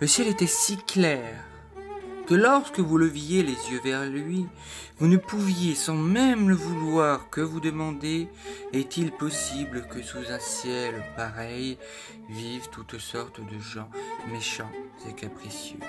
le 0.00 0.06
ciel 0.06 0.26
était 0.28 0.46
si 0.46 0.76
clair, 0.76 1.44
que 2.26 2.34
lorsque 2.34 2.80
vous 2.80 2.98
leviez 2.98 3.42
les 3.42 3.70
yeux 3.70 3.80
vers 3.82 4.06
lui, 4.06 4.46
vous 4.98 5.06
ne 5.06 5.16
pouviez 5.16 5.74
sans 5.74 5.94
même 5.94 6.48
le 6.48 6.54
vouloir 6.54 7.28
que 7.30 7.40
vous 7.40 7.60
demander 7.60 8.28
est-il 8.72 9.12
possible 9.12 9.86
que 9.88 10.02
sous 10.02 10.30
un 10.30 10.38
ciel 10.38 11.04
pareil 11.16 11.78
vivent 12.28 12.68
toutes 12.70 12.98
sortes 12.98 13.40
de 13.40 13.58
gens 13.58 13.90
méchants 14.32 14.70
et 15.08 15.12
capricieux? 15.12 15.80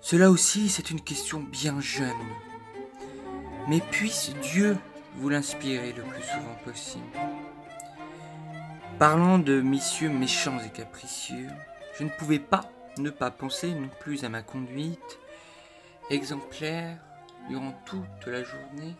Cela 0.00 0.30
aussi, 0.30 0.68
c'est 0.68 0.90
une 0.90 1.00
question 1.00 1.40
bien 1.40 1.80
jeune. 1.80 2.10
Mais 3.68 3.80
puisse 3.90 4.32
Dieu 4.52 4.76
vous 5.16 5.28
l'inspirer 5.28 5.92
le 5.92 6.02
plus 6.02 6.22
souvent 6.22 6.56
possible. 6.64 7.04
Parlant 9.00 9.38
de 9.38 9.62
messieurs 9.62 10.10
méchants 10.10 10.60
et 10.60 10.68
capricieux, 10.68 11.48
je 11.98 12.04
ne 12.04 12.10
pouvais 12.10 12.38
pas 12.38 12.70
ne 12.98 13.08
pas 13.08 13.30
penser 13.30 13.72
non 13.72 13.88
plus 13.98 14.24
à 14.24 14.28
ma 14.28 14.42
conduite, 14.42 15.18
exemplaire 16.10 16.98
durant 17.48 17.72
toute 17.86 18.26
la 18.26 18.42
journée 18.42 18.94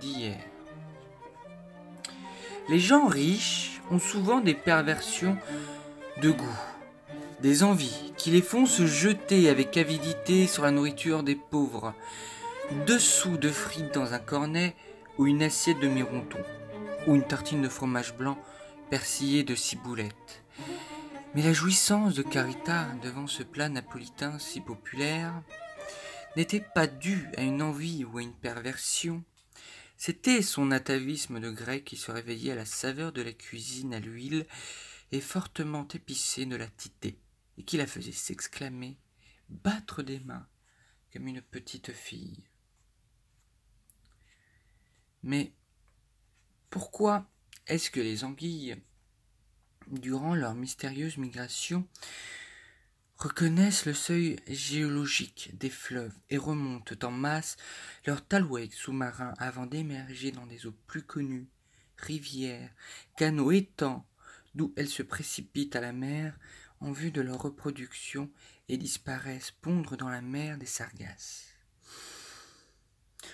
d'hier. 0.00 0.38
Les 2.70 2.78
gens 2.78 3.06
riches 3.06 3.82
ont 3.90 3.98
souvent 3.98 4.40
des 4.40 4.54
perversions 4.54 5.36
de 6.22 6.30
goût, 6.30 6.60
des 7.42 7.62
envies 7.62 8.14
qui 8.16 8.30
les 8.30 8.40
font 8.40 8.64
se 8.64 8.86
jeter 8.86 9.50
avec 9.50 9.76
avidité 9.76 10.46
sur 10.46 10.62
la 10.62 10.70
nourriture 10.70 11.22
des 11.22 11.36
pauvres, 11.36 11.92
dessous 12.86 13.36
de 13.36 13.50
frites 13.50 13.92
dans 13.92 14.14
un 14.14 14.18
cornet 14.18 14.74
ou 15.18 15.26
une 15.26 15.42
assiette 15.42 15.80
de 15.80 15.88
mironton, 15.88 16.40
ou 17.06 17.14
une 17.14 17.26
tartine 17.26 17.60
de 17.60 17.68
fromage 17.68 18.14
blanc 18.14 18.38
persillée 18.90 19.44
de 19.44 19.54
ciboulettes. 19.54 20.42
Mais 21.34 21.42
la 21.42 21.52
jouissance 21.52 22.14
de 22.14 22.22
Carita 22.22 22.92
devant 23.02 23.28
ce 23.28 23.44
plat 23.44 23.68
napolitain 23.68 24.38
si 24.40 24.60
populaire 24.60 25.42
n'était 26.36 26.64
pas 26.74 26.88
due 26.88 27.28
à 27.36 27.42
une 27.42 27.62
envie 27.62 28.04
ou 28.04 28.18
à 28.18 28.22
une 28.22 28.34
perversion. 28.34 29.22
C'était 29.96 30.42
son 30.42 30.72
atavisme 30.72 31.38
de 31.38 31.50
grec 31.50 31.84
qui 31.84 31.96
se 31.96 32.10
réveillait 32.10 32.52
à 32.52 32.56
la 32.56 32.64
saveur 32.64 33.12
de 33.12 33.22
la 33.22 33.32
cuisine 33.32 33.94
à 33.94 34.00
l'huile 34.00 34.46
et 35.12 35.20
fortement 35.20 35.86
épicée 35.94 36.46
de 36.46 36.56
la 36.56 36.68
tité, 36.68 37.18
et 37.58 37.64
qui 37.64 37.76
la 37.76 37.86
faisait 37.86 38.10
s'exclamer, 38.10 38.98
battre 39.48 40.02
des 40.02 40.20
mains, 40.20 40.48
comme 41.12 41.28
une 41.28 41.42
petite 41.42 41.92
fille. 41.92 42.48
Mais 45.22 45.52
pourquoi 46.70 47.28
est-ce 47.66 47.90
que 47.90 48.00
les 48.00 48.24
anguilles 48.24 48.76
durant 49.90 50.34
leur 50.34 50.54
mystérieuse 50.54 51.16
migration, 51.16 51.86
reconnaissent 53.18 53.84
le 53.84 53.92
seuil 53.92 54.36
géologique 54.48 55.50
des 55.58 55.68
fleuves 55.68 56.14
et 56.30 56.38
remontent 56.38 56.94
en 57.06 57.10
masse 57.10 57.56
leurs 58.06 58.26
talouettes 58.26 58.72
sous-marins 58.72 59.34
avant 59.38 59.66
d'émerger 59.66 60.32
dans 60.32 60.46
des 60.46 60.66
eaux 60.66 60.74
plus 60.86 61.02
connues, 61.02 61.48
rivières, 61.98 62.70
canaux, 63.16 63.52
étangs, 63.52 64.06
d'où 64.54 64.72
elles 64.76 64.88
se 64.88 65.02
précipitent 65.02 65.76
à 65.76 65.80
la 65.80 65.92
mer 65.92 66.38
en 66.80 66.92
vue 66.92 67.10
de 67.10 67.20
leur 67.20 67.42
reproduction 67.42 68.30
et 68.68 68.78
disparaissent 68.78 69.50
pondre 69.50 69.96
dans 69.96 70.08
la 70.08 70.22
mer 70.22 70.56
des 70.56 70.66
sargasses? 70.66 71.44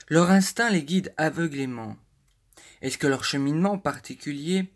Leur 0.08 0.30
instinct 0.30 0.70
les 0.70 0.82
guide 0.82 1.14
aveuglément. 1.16 1.96
Est-ce 2.82 2.98
que 2.98 3.06
leur 3.06 3.24
cheminement 3.24 3.78
particulier 3.78 4.72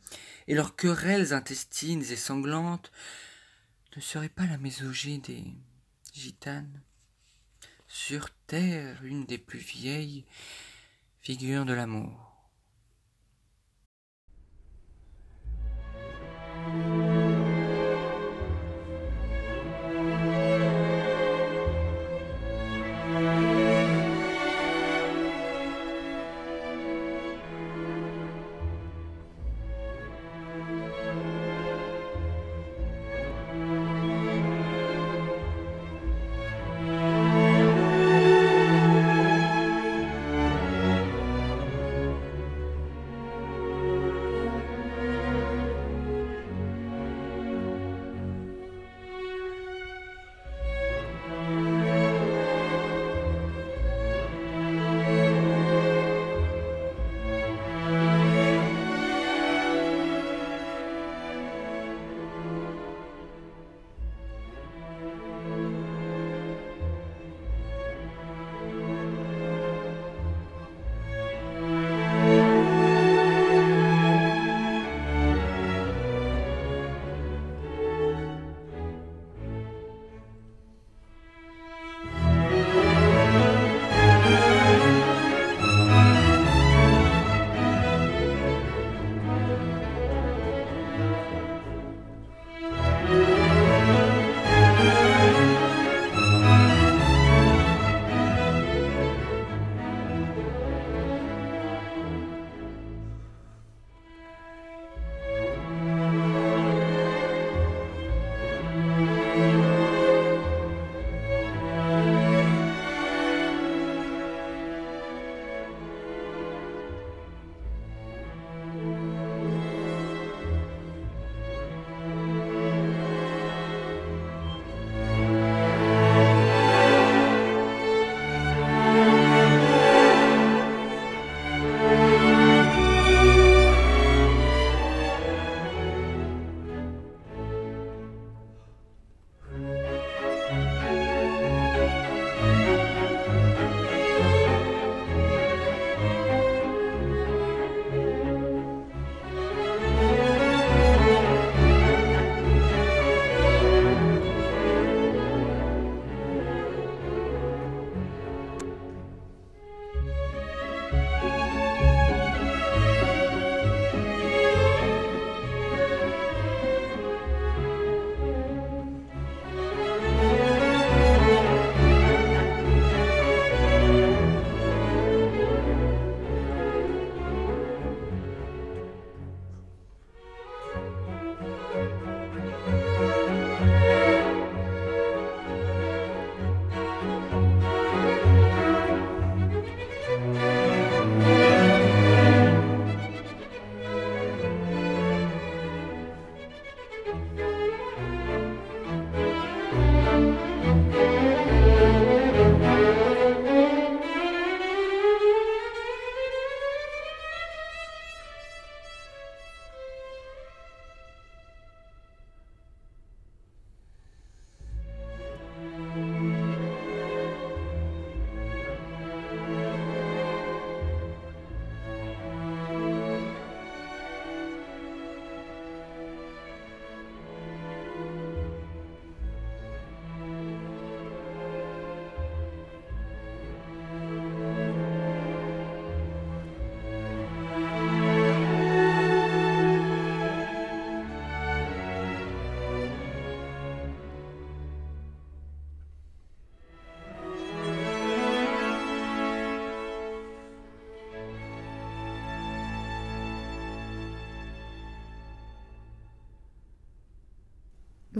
et 0.48 0.54
leurs 0.54 0.76
querelles 0.76 1.32
intestines 1.32 2.02
et 2.02 2.16
sanglantes 2.16 2.90
ne 3.96 4.00
seraient 4.00 4.28
pas 4.28 4.46
la 4.46 4.58
mésogie 4.58 5.18
des 5.18 5.44
gitanes? 6.12 6.82
Sur 7.86 8.30
terre, 8.46 9.02
une 9.04 9.26
des 9.26 9.38
plus 9.38 9.58
vieilles 9.58 10.24
figures 11.20 11.64
de 11.64 11.72
l'amour. 11.72 12.29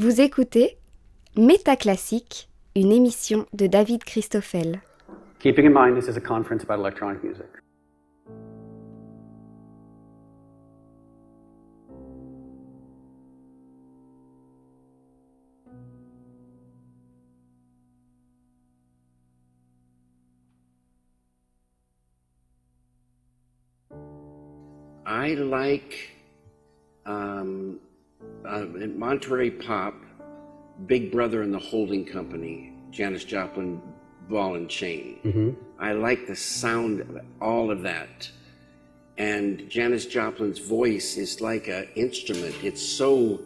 Vous 0.03 0.23
écoutez 0.23 0.79
Métaclassique, 1.37 2.49
une 2.75 2.91
émission 2.91 3.45
de 3.53 3.67
David 3.67 4.03
Christoffel. 4.03 4.81
Keeping 5.41 5.67
in 5.67 5.75
mind 5.75 5.95
this 5.95 6.09
is 6.09 6.17
a 6.17 6.23
conference 6.23 6.63
about 6.63 6.79
electronic 6.79 7.23
music. 7.23 7.45
I 25.05 25.35
like 25.35 26.20
uh, 28.51 28.67
Monterey 28.97 29.51
Pop, 29.51 29.95
Big 30.87 31.13
Brother 31.13 31.43
and 31.43 31.55
the 31.55 31.59
Holding 31.59 32.05
Company, 32.05 32.73
Janis 32.91 33.25
Joplin, 33.25 33.81
Ball 34.29 34.57
and 34.57 34.69
Chain. 34.69 35.21
Mm-hmm. 35.25 35.51
I 35.79 35.93
like 35.93 36.27
the 36.27 36.37
sound 36.37 37.01
of 37.01 37.21
all 37.41 37.71
of 37.71 37.83
that. 37.83 38.31
And 39.19 39.69
Janis 39.69 40.07
Joplin's 40.07 40.59
voice 40.59 41.17
is 41.17 41.41
like 41.41 41.69
an 41.69 41.89
instrument. 41.95 42.55
It's 42.63 42.83
so, 42.83 43.41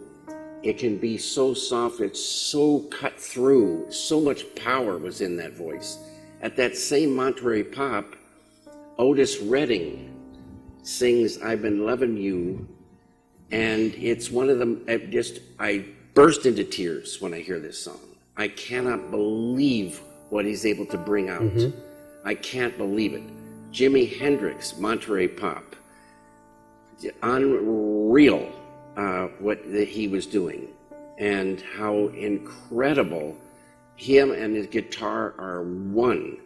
it 0.62 0.79
can 0.79 0.99
be 0.99 1.19
so 1.19 1.53
soft, 1.53 2.01
it's 2.01 2.23
so 2.25 2.81
cut 2.90 3.21
through. 3.21 3.90
So 3.90 4.21
much 4.21 4.55
power 4.55 4.99
was 4.99 5.21
in 5.21 5.37
that 5.37 5.53
voice. 5.53 5.99
At 6.40 6.57
that 6.57 6.77
same 6.77 7.14
Monterey 7.14 7.62
Pop, 7.62 8.14
Otis 8.99 9.40
Redding 9.40 10.11
sings 10.83 11.38
I've 11.38 11.62
Been 11.62 11.85
Loving 11.85 12.17
You. 12.17 12.69
And 13.55 13.95
it's 13.95 14.33
one 14.33 14.51
of 14.51 14.59
them, 14.59 14.85
I 14.88 14.97
just, 14.97 15.38
I 15.61 15.85
burst 16.14 16.45
into 16.45 16.64
tears 16.64 17.21
when 17.21 17.33
I 17.33 17.40
hear 17.40 17.61
this 17.61 17.79
song. 17.79 18.01
I 18.37 18.49
cannot 18.49 19.12
believe 19.12 20.01
what 20.31 20.45
he's 20.45 20.67
able 20.67 20.87
to 20.87 20.99
bring 20.99 21.29
out. 21.29 21.43
Mhm. 21.43 21.73
I 22.25 22.35
can't 22.35 22.77
believe 22.77 23.14
it. 23.14 23.23
Jimi 23.71 24.19
Hendrix, 24.19 24.77
Monterey 24.77 25.29
Pop. 25.29 25.77
Unreal 27.23 28.51
uh, 28.97 29.27
what 29.38 29.71
that 29.73 29.88
he 29.88 30.09
was 30.09 30.27
doing 30.27 30.69
and 31.19 31.61
how 31.61 32.09
incredible 32.09 33.37
him 33.97 34.33
and 34.33 34.57
his 34.57 34.67
guitar 34.67 35.35
are 35.38 35.62
one. 35.62 36.38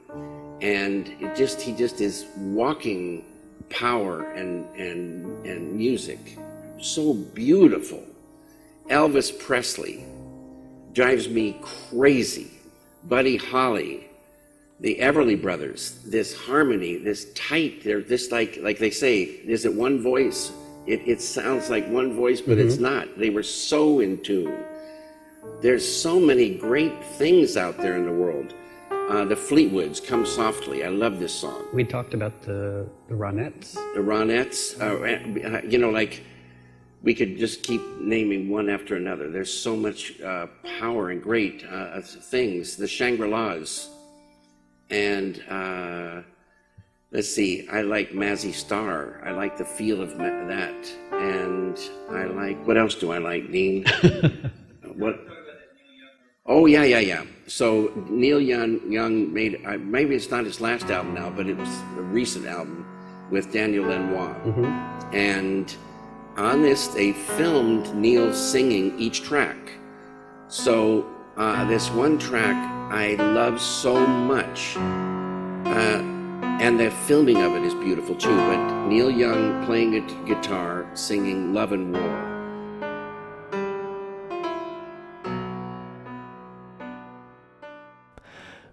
And 0.61 1.09
it 1.21 1.35
just 1.37 1.61
he 1.61 1.73
just 1.73 2.01
is 2.03 2.27
walking 2.37 3.25
power 3.71 4.25
and 4.33 4.67
and 4.77 5.47
and 5.47 5.73
music. 5.75 6.39
So 6.81 7.15
beautiful. 7.15 8.03
Elvis 8.89 9.37
Presley 9.39 10.05
drives 10.93 11.29
me 11.29 11.59
crazy. 11.63 12.51
Buddy 13.05 13.37
Holly, 13.37 14.09
the 14.81 14.97
Everly 15.01 15.41
Brothers, 15.41 16.01
this 16.07 16.35
harmony, 16.37 16.97
this 16.97 17.33
tight, 17.35 17.83
they're 17.85 18.01
this 18.01 18.31
like 18.33 18.59
like 18.63 18.79
they 18.79 18.91
say, 18.91 19.23
is 19.23 19.65
it 19.65 19.75
one 19.75 20.01
voice? 20.01 20.53
It, 20.87 21.03
it 21.07 21.21
sounds 21.21 21.69
like 21.69 21.87
one 21.89 22.15
voice, 22.15 22.41
but 22.41 22.59
it's 22.59 22.77
Mhm. 22.77 22.81
not. 22.81 23.19
They 23.19 23.29
were 23.31 23.43
so 23.43 24.01
in 24.01 24.23
tune. 24.23 24.57
There's 25.61 25.87
so 25.87 26.19
many 26.19 26.55
great 26.55 26.93
things 27.19 27.57
out 27.57 27.77
there 27.79 27.97
in 27.97 28.07
the 28.07 28.13
world. 28.13 28.55
Uh, 28.91 29.25
the 29.25 29.35
Fleetwoods, 29.37 30.01
Come 30.07 30.25
Softly. 30.25 30.85
I 30.85 30.89
love 30.89 31.19
this 31.19 31.33
song. 31.33 31.65
We 31.75 31.85
talked 31.85 32.15
about 32.15 32.43
the, 32.43 32.87
the 33.09 33.15
Ronettes. 33.15 33.75
The 33.95 34.01
Ronettes, 34.01 34.79
uh, 34.81 35.57
uh, 35.57 35.61
you 35.67 35.79
know, 35.79 35.91
like 35.91 36.23
we 37.09 37.15
could 37.15 37.39
just 37.39 37.63
keep 37.63 37.81
naming 37.99 38.51
one 38.51 38.69
after 38.69 38.95
another. 38.97 39.31
There's 39.31 39.51
so 39.51 39.75
much 39.75 40.21
uh, 40.21 40.47
power 40.79 41.09
and 41.09 41.23
great 41.23 41.65
uh, 41.65 42.03
things. 42.03 42.77
The 42.77 42.87
Shangri 42.87 43.27
La's, 43.31 43.89
and 44.91 45.43
uh, 45.49 46.21
let's 47.11 47.31
see, 47.35 47.67
I 47.73 47.81
like 47.81 48.11
Mazzy 48.11 48.53
Star. 48.53 49.23
I 49.25 49.31
like 49.31 49.57
the 49.57 49.65
feel 49.65 50.03
of 50.03 50.19
that, 50.19 50.81
and 51.13 51.79
I 52.11 52.25
like 52.25 52.59
what 52.67 52.77
else 52.77 52.95
do 52.95 53.11
I 53.11 53.17
like, 53.17 53.51
Dean? 53.51 53.87
what? 55.03 55.19
Oh 56.45 56.67
yeah, 56.67 56.83
yeah, 56.85 56.99
yeah. 56.99 57.25
So 57.47 57.91
Neil 58.11 58.39
Young, 58.39 58.93
Young 58.93 59.33
made 59.33 59.63
uh, 59.65 59.79
maybe 59.79 60.15
it's 60.15 60.31
not 60.31 60.45
his 60.45 60.61
last 60.61 60.91
album 60.91 61.15
now, 61.15 61.31
but 61.31 61.47
it 61.49 61.57
was 61.57 61.71
a 61.97 62.03
recent 62.03 62.45
album 62.45 62.85
with 63.31 63.51
Daniel 63.51 63.87
Lanois, 63.87 64.35
Mm-hmm. 64.45 65.17
and 65.17 65.75
on 66.39 66.63
this 66.63 66.87
they 66.89 67.13
filmed 67.13 67.95
Neil 67.95 68.33
singing 68.33 68.99
each 68.99 69.23
track. 69.23 69.57
So 70.49 71.07
uh, 71.37 71.65
this 71.67 71.91
one 71.91 72.19
track 72.19 72.57
I 72.91 73.15
love 73.15 73.61
so 73.61 74.07
much, 74.07 74.77
uh, 74.77 76.01
and 76.61 76.81
the 76.81 76.91
filming 76.91 77.43
of 77.43 77.55
it 77.55 77.63
is 77.65 77.75
beautiful 77.75 78.15
too. 78.15 78.35
But 78.35 78.87
Neil 78.87 79.11
Young 79.11 79.65
playing 79.67 79.97
a 79.97 80.01
guitar, 80.25 80.87
singing 80.95 81.53
"Love 81.53 81.73
and 81.73 81.93
War." 81.93 82.38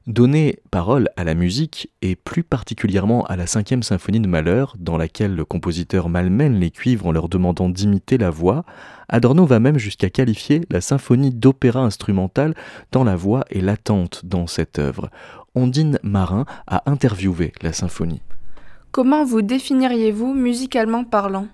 Donner 0.08 0.60
parole 0.70 1.10
à 1.18 1.24
la 1.24 1.34
musique, 1.34 1.90
et 2.04 2.16
plus 2.16 2.44
particulièrement 2.44 3.26
à 3.26 3.36
la 3.36 3.48
cinquième 3.48 3.82
symphonie 3.82 4.20
de 4.20 4.28
Malheur, 4.28 4.76
dans 4.78 4.98
laquelle 4.98 5.36
le 5.36 5.46
compositeur 5.46 6.10
malmène 6.10 6.60
les 6.60 6.70
cuivres 6.70 7.08
en 7.08 7.12
leur 7.12 7.28
demandant 7.28 7.70
d'imiter 7.70 8.20
la 8.20 8.30
voix, 8.30 8.66
Adorno 9.10 9.48
va 9.48 9.60
même 9.60 9.80
jusqu'à 9.80 10.12
qualifier 10.12 10.62
la 10.70 10.80
symphonie 10.80 11.32
d'opéra 11.32 11.80
instrumental 11.80 12.54
tant 12.92 13.04
la 13.04 13.16
voix 13.16 13.46
est 13.50 13.62
latente 13.62 14.22
dans 14.26 14.46
cette 14.46 14.78
œuvre. 14.78 15.10
Ondine 15.56 15.98
Marin 16.04 16.46
a 16.68 16.84
interviewé 16.86 17.52
la 17.64 17.74
symphonie. 17.74 18.22
Comment 18.92 19.26
vous 19.26 19.42
définiriez-vous 19.42 20.36
musicalement 20.36 21.04
parlant? 21.04 21.48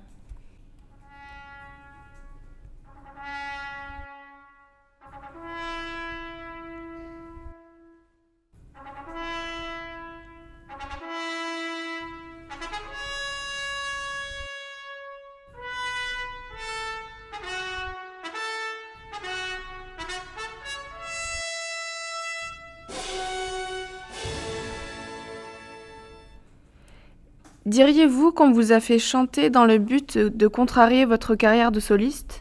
Diriez-vous 27.71 28.33
qu'on 28.33 28.51
vous 28.51 28.73
a 28.73 28.81
fait 28.81 28.99
chanter 28.99 29.49
dans 29.49 29.63
le 29.63 29.77
but 29.77 30.17
de 30.17 30.47
contrarier 30.47 31.05
votre 31.05 31.35
carrière 31.35 31.71
de 31.71 31.79
soliste? 31.79 32.40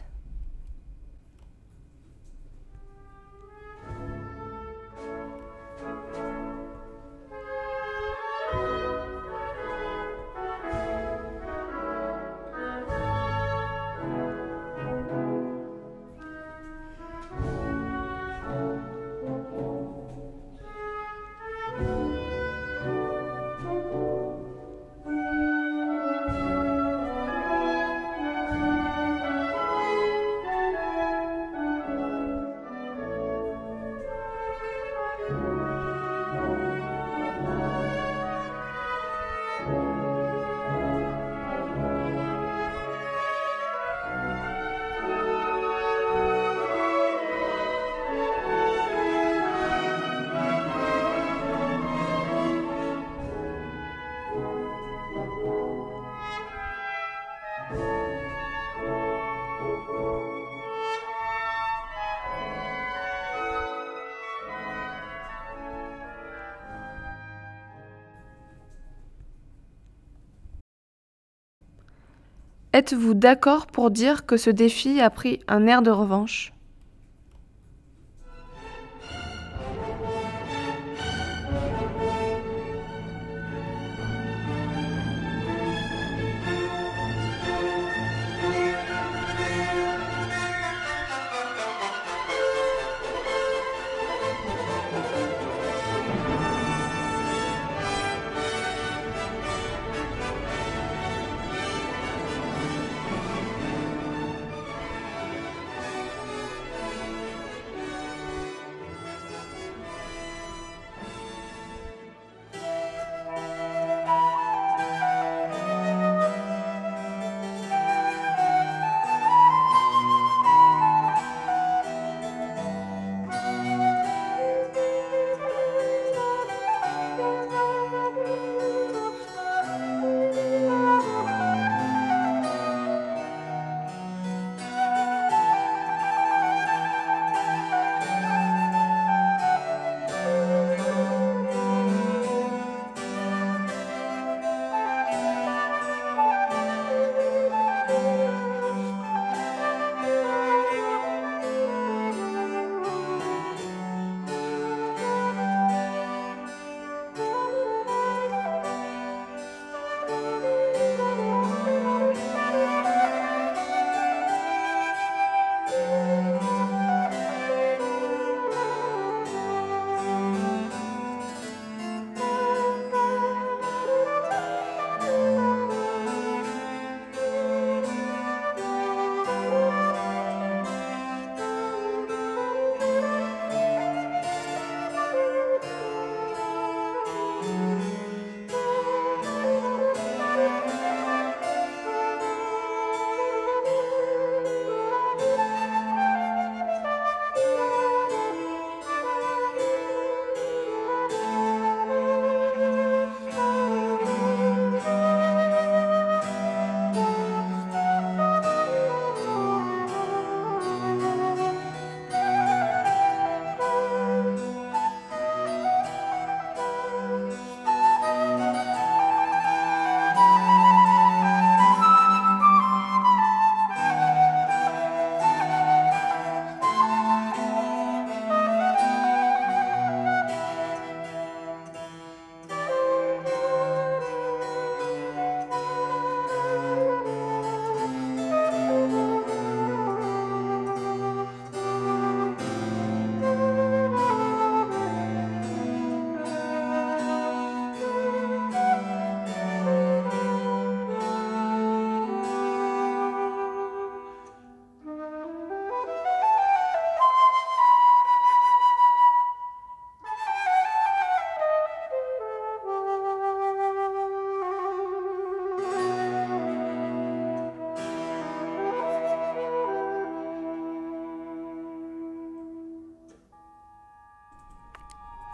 Êtes-vous 72.73 73.15
d'accord 73.15 73.67
pour 73.67 73.91
dire 73.91 74.25
que 74.25 74.37
ce 74.37 74.49
défi 74.49 75.01
a 75.01 75.09
pris 75.09 75.41
un 75.49 75.67
air 75.67 75.81
de 75.81 75.91
revanche? 75.91 76.53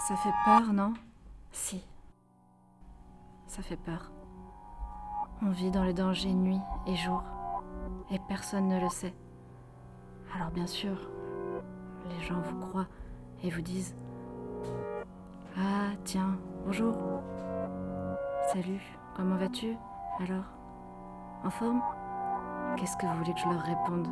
Ça 0.07 0.15
fait 0.15 0.33
peur, 0.45 0.71
non? 0.71 0.93
Si. 1.51 1.85
Ça 3.45 3.61
fait 3.61 3.75
peur. 3.75 4.09
On 5.41 5.49
vit 5.49 5.69
dans 5.69 5.83
le 5.83 5.91
danger 5.91 6.31
nuit 6.31 6.61
et 6.85 6.95
jour, 6.95 7.21
et 8.09 8.17
personne 8.29 8.69
ne 8.69 8.79
le 8.79 8.87
sait. 8.87 9.13
Alors 10.33 10.49
bien 10.51 10.65
sûr, 10.65 10.95
les 12.09 12.25
gens 12.25 12.39
vous 12.39 12.57
croient 12.57 12.87
et 13.43 13.49
vous 13.49 13.59
disent 13.59 13.97
Ah, 15.57 15.91
tiens, 16.05 16.37
bonjour. 16.65 16.95
Salut, 18.53 18.81
comment 19.13 19.35
vas-tu? 19.35 19.75
Alors 20.21 20.45
En 21.43 21.49
forme? 21.49 21.81
Qu'est-ce 22.77 22.95
que 22.95 23.05
vous 23.05 23.17
voulez 23.17 23.33
que 23.33 23.39
je 23.41 23.49
leur 23.49 23.61
réponde? 23.61 24.07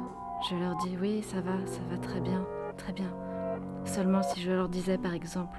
Je 0.49 0.57
leur 0.57 0.75
dis 0.75 0.97
oui, 0.99 1.23
ça 1.23 1.39
va, 1.39 1.65
ça 1.65 1.79
va 1.89 1.97
très 1.97 2.19
bien, 2.19 2.45
très 2.75 2.91
bien. 2.91 3.13
Seulement 3.85 4.23
si 4.23 4.41
je 4.41 4.51
leur 4.51 4.67
disais 4.67 4.97
par 4.97 5.13
exemple 5.13 5.57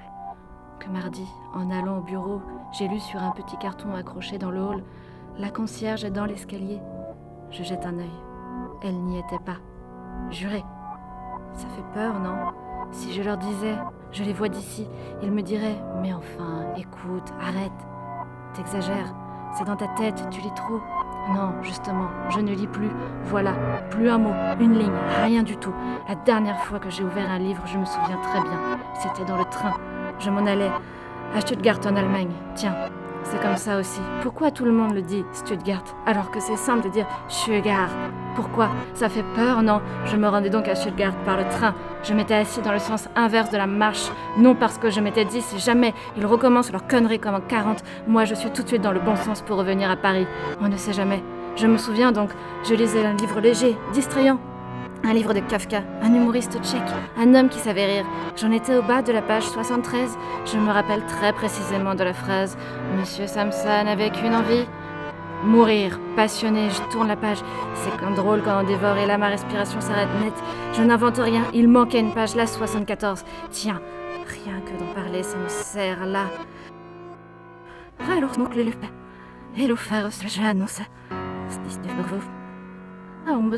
que 0.79 0.89
mardi, 0.89 1.25
en 1.53 1.69
allant 1.71 1.97
au 1.97 2.01
bureau, 2.01 2.41
j'ai 2.71 2.87
lu 2.87 2.99
sur 2.99 3.21
un 3.21 3.31
petit 3.31 3.57
carton 3.57 3.93
accroché 3.95 4.37
dans 4.37 4.51
le 4.51 4.61
hall 4.61 4.83
La 5.37 5.49
concierge 5.49 6.03
est 6.03 6.11
dans 6.11 6.25
l'escalier. 6.25 6.79
Je 7.51 7.63
jette 7.63 7.85
un 7.85 7.99
œil. 7.99 8.19
Elle 8.83 8.95
n'y 8.95 9.19
était 9.19 9.39
pas. 9.39 9.57
Juré. 10.29 10.63
Ça 11.53 11.67
fait 11.69 11.93
peur, 11.93 12.19
non? 12.19 12.51
Si 12.91 13.13
je 13.13 13.21
leur 13.21 13.37
disais 13.37 13.75
Je 14.11 14.23
les 14.23 14.33
vois 14.33 14.49
d'ici, 14.49 14.87
ils 15.21 15.31
me 15.31 15.41
diraient 15.41 15.81
Mais 16.01 16.13
enfin, 16.13 16.65
écoute, 16.75 17.33
arrête. 17.41 17.71
T'exagères. 18.53 19.13
C'est 19.53 19.65
dans 19.65 19.75
ta 19.75 19.87
tête, 19.89 20.27
tu 20.29 20.41
lis 20.41 20.53
trop. 20.55 20.79
Non, 21.33 21.61
justement, 21.61 22.07
je 22.29 22.39
ne 22.39 22.53
lis 22.53 22.67
plus. 22.67 22.89
Voilà, 23.23 23.53
plus 23.89 24.09
un 24.09 24.17
mot, 24.17 24.33
une 24.59 24.77
ligne, 24.77 24.91
rien 25.23 25.43
du 25.43 25.57
tout. 25.57 25.73
La 26.07 26.15
dernière 26.15 26.59
fois 26.59 26.79
que 26.79 26.89
j'ai 26.89 27.03
ouvert 27.03 27.29
un 27.29 27.39
livre, 27.39 27.63
je 27.65 27.77
me 27.77 27.85
souviens 27.85 28.17
très 28.21 28.41
bien. 28.41 28.79
C'était 28.93 29.25
dans 29.25 29.37
le 29.37 29.45
train. 29.45 29.73
Je 30.19 30.29
m'en 30.29 30.45
allais 30.45 30.71
à 31.35 31.41
Stuttgart 31.41 31.79
en 31.85 31.95
Allemagne. 31.95 32.31
Tiens, 32.55 32.75
c'est 33.23 33.41
comme 33.41 33.57
ça 33.57 33.77
aussi. 33.77 33.99
Pourquoi 34.21 34.51
tout 34.51 34.65
le 34.65 34.71
monde 34.71 34.93
le 34.93 35.01
dit 35.01 35.25
Stuttgart 35.33 35.83
alors 36.05 36.31
que 36.31 36.39
c'est 36.39 36.55
simple 36.55 36.85
de 36.85 36.89
dire 36.89 37.05
Stuttgart? 37.27 37.89
Pourquoi? 38.35 38.69
Ça 38.93 39.09
fait 39.09 39.25
peur, 39.35 39.61
non? 39.63 39.81
Je 40.05 40.15
me 40.15 40.27
rendais 40.27 40.49
donc 40.49 40.67
à 40.67 40.75
Stuttgart 40.75 41.13
par 41.25 41.37
le 41.37 41.43
train. 41.49 41.73
Je 42.03 42.13
m'étais 42.13 42.35
assis 42.35 42.61
dans 42.61 42.71
le 42.71 42.79
sens 42.79 43.09
inverse 43.15 43.49
de 43.49 43.57
la 43.57 43.67
marche, 43.67 44.11
non 44.37 44.55
parce 44.55 44.77
que 44.77 44.89
je 44.89 45.01
m'étais 45.01 45.25
dit 45.25 45.41
si 45.41 45.59
jamais 45.59 45.93
ils 46.15 46.25
recommencent 46.25 46.71
leur 46.71 46.87
connerie 46.87 47.19
comme 47.19 47.35
en 47.35 47.41
40, 47.41 47.83
moi 48.07 48.25
je 48.25 48.35
suis 48.35 48.51
tout 48.51 48.63
de 48.63 48.67
suite 48.67 48.81
dans 48.81 48.91
le 48.91 48.99
bon 48.99 49.15
sens 49.15 49.41
pour 49.41 49.57
revenir 49.57 49.89
à 49.89 49.97
Paris. 49.97 50.27
On 50.61 50.69
ne 50.69 50.77
sait 50.77 50.93
jamais. 50.93 51.21
Je 51.55 51.67
me 51.67 51.77
souviens 51.77 52.11
donc, 52.11 52.29
je 52.63 52.75
lisais 52.75 53.03
un 53.03 53.15
livre 53.15 53.39
léger, 53.39 53.75
distrayant, 53.91 54.39
un 55.03 55.13
livre 55.13 55.33
de 55.33 55.39
Kafka, 55.39 55.83
un 56.01 56.13
humoriste 56.13 56.59
tchèque, 56.63 56.81
un 57.17 57.33
homme 57.35 57.49
qui 57.49 57.59
savait 57.59 57.85
rire. 57.85 58.05
J'en 58.35 58.51
étais 58.51 58.75
au 58.75 58.81
bas 58.81 59.01
de 59.01 59.11
la 59.11 59.21
page 59.21 59.43
73. 59.43 60.17
Je 60.45 60.57
me 60.57 60.71
rappelle 60.71 61.05
très 61.05 61.33
précisément 61.33 61.95
de 61.95 62.03
la 62.03 62.13
phrase 62.13 62.57
Monsieur 62.97 63.27
Samson 63.27 63.87
avec 63.87 64.13
une 64.23 64.35
envie 64.35 64.65
Mourir, 65.43 65.99
passionné, 66.15 66.69
je 66.71 66.81
tourne 66.91 67.07
la 67.07 67.15
page. 67.15 67.37
C'est 67.75 67.95
quand 67.99 68.11
drôle 68.11 68.41
quand 68.41 68.61
on 68.61 68.67
dévore 68.67 68.97
et 68.97 69.05
là 69.05 69.17
ma 69.17 69.27
respiration 69.27 69.79
s'arrête 69.79 70.09
net. 70.19 70.33
Je 70.73 70.81
n'invente 70.81 71.17
rien, 71.17 71.43
il 71.53 71.67
manquait 71.67 71.99
une 71.99 72.13
page, 72.13 72.35
la 72.35 72.47
74. 72.47 73.23
Tiens, 73.51 73.79
rien 74.25 74.59
que 74.61 74.79
d'en 74.79 74.93
parler, 74.93 75.21
ça 75.21 75.37
me 75.37 75.47
sert 75.47 76.05
là. 76.05 76.25
Alors 78.11 78.31
donc 78.31 78.55
le 78.55 78.63
Hello 79.55 79.75
frère, 79.75 80.09
je 80.11 80.41
annonce. 80.41 80.81
C'est 81.49 82.36
ఆవు 83.31 83.57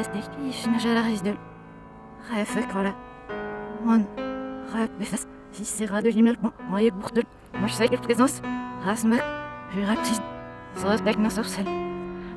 చేస్తే 0.00 0.20
je 0.82 0.90
rêve 2.30 2.64
quand 2.70 2.82
la 2.86 2.92
on 3.92 4.00
rêve 4.72 5.18
si 5.56 5.64
c'est 5.74 6.02
de 6.06 6.10
l'himmel 6.14 6.36
bon 6.42 6.52
moi 6.70 6.80
et 6.86 6.90
pour 7.00 7.10
moi 7.58 7.68
je 7.70 7.74
sais 7.78 7.88
que 7.92 7.98
présence 8.06 8.36
rasme 8.86 9.16
juratis 9.74 10.20
sans 10.80 11.00
bec 11.06 11.18
non 11.24 11.32
sorcel 11.38 11.68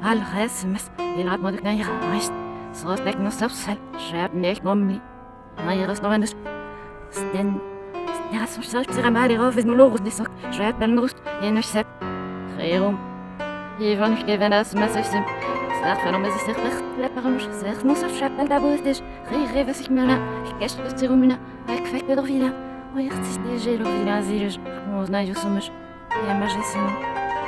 al 0.10 0.20
resmes 0.34 0.78
il 1.20 1.28
a 1.34 1.38
moi 1.44 1.52
de 1.56 1.60
gnair 1.64 1.90
reste 2.14 2.38
sans 2.80 3.02
bec 3.06 3.18
non 3.26 3.34
sorcel 3.42 3.80
j'ai 4.04 4.28
nicht 4.44 4.62
bomni 4.68 4.98
mein 5.66 5.84
rest 5.90 6.04
noch 6.04 6.16
eines 6.18 6.34
denn 7.34 7.52
Ja, 8.36 8.44
so 8.52 8.62
schau 8.68 8.82
ich 8.84 8.92
dir 8.96 9.12
mal 9.12 9.28
die 9.32 9.36
Rauf, 9.42 9.58
ist 9.58 9.68
nur 9.70 9.76
los, 9.82 10.02
die 10.06 10.14
sagt, 10.18 10.32
schreibt 10.56 10.80
dann 10.82 10.94
Lust, 10.96 11.18
je 11.42 11.52
nicht 11.52 11.70
sepp, 11.74 11.88
Rerum. 12.58 12.98
Je, 13.78 14.00
wenn 14.00 14.14
ich 14.18 14.26
gewinne, 14.26 14.58
das 14.60 14.74
messe 14.74 15.00
ich 15.02 15.41
Sach, 15.82 15.98
wenn 16.06 16.14
um 16.14 16.24
sich 16.24 16.42
sagt, 16.44 16.60
ach, 16.64 17.00
leperem 17.02 17.40
Sach, 17.40 17.84
muss 17.84 18.04
auf 18.04 18.16
Schappen, 18.16 18.48
da 18.48 18.62
wo 18.62 18.68
ist 18.68 18.86
dich, 18.86 19.02
rire, 19.32 19.68
was 19.68 19.80
ich 19.82 19.90
mir 19.90 20.06
na, 20.06 20.20
ich 20.46 20.56
gäsch 20.60 20.76
das 20.84 20.96
Zerumina, 20.96 21.38
weil 21.66 21.82
quäck 21.82 22.08
mir 22.08 22.16
doch 22.16 22.28
wieder, 22.28 22.52
wo 22.94 23.00
ich 23.00 23.12
sich 23.12 23.40
die 23.44 23.58
Gelo 23.66 23.86
wieder, 23.86 24.22
sie 24.22 24.38
dich, 24.38 24.60
muss 24.92 25.10
na, 25.10 25.24
ich 25.24 25.36
so 25.36 25.48
mich, 25.50 25.72
ja, 26.28 26.34
ma, 26.36 26.46
ich 26.46 26.52
sinne, 26.52 26.92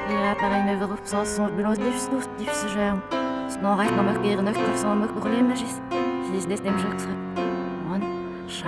ja, 0.10 0.34
pareil, 0.34 0.64
mir 0.64 0.80
wirf, 0.80 1.00
sonst, 1.04 1.36
sonst, 1.36 1.56
bloß, 1.56 1.78
dich, 1.78 2.02
sonst, 2.02 2.30
dich, 2.40 2.52
so, 2.52 2.68
ja, 2.80 2.98
sonst, 3.48 3.64
reich, 3.64 3.92
noch, 3.92 4.04
mach, 4.04 4.20
gere, 4.24 4.42
noch, 4.42 4.54
sonst, 4.56 4.84
mach, 4.84 5.22
brûler, 5.22 5.44
ma, 5.44 5.54
ich, 5.54 5.64
ich, 5.64 6.48
des, 6.48 6.64
dem, 6.64 6.74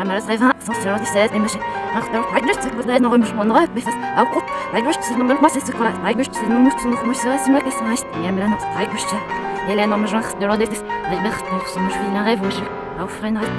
das 0.03 0.27
Refer, 0.27 0.51
sonst 0.59 0.83
ja 0.83 0.97
nicht 0.97 1.11
selbst 1.11 1.33
nämlich. 1.33 1.57
Ach, 1.95 2.05
da 2.11 2.19
weit 2.33 2.43
nicht 2.43 2.61
zu 2.61 2.69
sein, 2.85 3.01
noch 3.01 3.13
im 3.13 3.23
Schmon 3.23 3.51
reif, 3.51 3.69
bis 3.69 3.85
auch 3.85 4.31
gut. 4.31 4.43
Weit 4.73 4.85
nicht 4.85 5.03
zu 5.03 5.17
noch 5.17 5.25
mit 5.25 5.41
Masse 5.41 5.63
zu 5.63 5.71
kommen. 5.71 5.93
Weit 6.03 6.17
nicht 6.17 6.33
zu 6.33 6.43
noch 6.43 6.59
müssen 6.59 6.91
noch 6.91 7.05
muss 7.05 7.25
was 7.25 7.47
möglich 7.47 7.73
sein. 7.73 8.23
Ja, 8.23 8.31
mir 8.31 8.47
noch 8.47 8.59
weit 8.75 8.91
nicht. 8.91 9.07
Hélène 9.67 9.93
en 9.93 9.97
me 9.97 10.05
de 10.05 10.45
l'ordre 10.45 10.63
des 10.63 10.83
Albertus, 11.09 11.47
je 11.63 11.89
suis 11.89 12.15
un 12.15 12.23
rêve, 12.23 12.39
je 12.43 13.03
offre 13.03 13.25
une 13.25 13.37
rêve. 13.37 13.49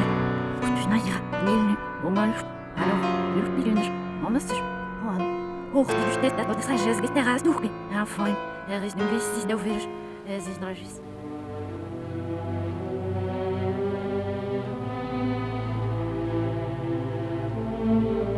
Tu 0.63 0.89
n'aïras 0.89 1.21
ni 1.45 1.53
le 1.53 2.07
au 2.07 2.11
mal. 2.11 2.31
Alors, 2.77 3.11
le 3.35 3.63
pilon, 3.63 3.83
je 3.83 4.23
m'en 4.23 4.31
me 4.31 4.39
suis. 4.39 4.63
Oh, 5.75 5.85
tu 5.85 6.21
t'es 6.21 6.31
ta 6.31 6.45
bonne 6.45 6.63
sagesse, 6.63 7.01
que 7.01 7.09
terrasse 7.09 7.43
d'ouvrir. 7.43 7.71
Enfin, 8.01 8.25
elle 8.71 8.81
risque 8.81 8.97
de 8.97 9.03
me 9.03 9.11
laisser 9.13 9.47
d'ouvrir. 9.47 9.75
Elle 10.29 10.41
dans 10.61 10.69
la 10.69 10.75
justice. 10.75 11.03
thank 17.87 18.36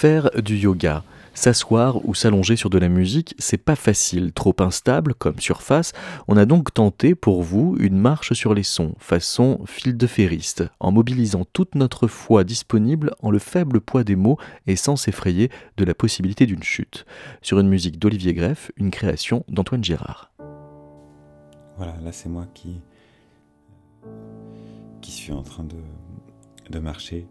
Faire 0.00 0.30
du 0.40 0.56
yoga, 0.56 1.02
s'asseoir 1.34 2.06
ou 2.06 2.14
s'allonger 2.14 2.54
sur 2.54 2.70
de 2.70 2.78
la 2.78 2.88
musique, 2.88 3.34
c'est 3.40 3.58
pas 3.58 3.74
facile, 3.74 4.32
trop 4.32 4.54
instable 4.60 5.12
comme 5.12 5.40
surface. 5.40 5.92
On 6.28 6.36
a 6.36 6.46
donc 6.46 6.72
tenté 6.72 7.16
pour 7.16 7.42
vous 7.42 7.76
une 7.80 7.98
marche 7.98 8.32
sur 8.32 8.54
les 8.54 8.62
sons, 8.62 8.94
façon 9.00 9.58
fil 9.66 9.96
de 9.96 10.06
ferriste, 10.06 10.62
en 10.78 10.92
mobilisant 10.92 11.44
toute 11.52 11.74
notre 11.74 12.06
foi 12.06 12.44
disponible 12.44 13.10
en 13.22 13.32
le 13.32 13.40
faible 13.40 13.80
poids 13.80 14.04
des 14.04 14.14
mots 14.14 14.38
et 14.68 14.76
sans 14.76 14.94
s'effrayer 14.94 15.50
de 15.76 15.84
la 15.84 15.94
possibilité 15.94 16.46
d'une 16.46 16.62
chute. 16.62 17.04
Sur 17.42 17.58
une 17.58 17.68
musique 17.68 17.98
d'Olivier 17.98 18.34
Greff, 18.34 18.70
une 18.76 18.92
création 18.92 19.44
d'Antoine 19.48 19.82
Girard. 19.82 20.30
Voilà, 21.76 21.96
là 22.04 22.12
c'est 22.12 22.28
moi 22.28 22.46
qui, 22.54 22.80
qui 25.00 25.10
suis 25.10 25.32
en 25.32 25.42
train 25.42 25.64
de, 25.64 25.82
de 26.70 26.78
marcher 26.78 27.26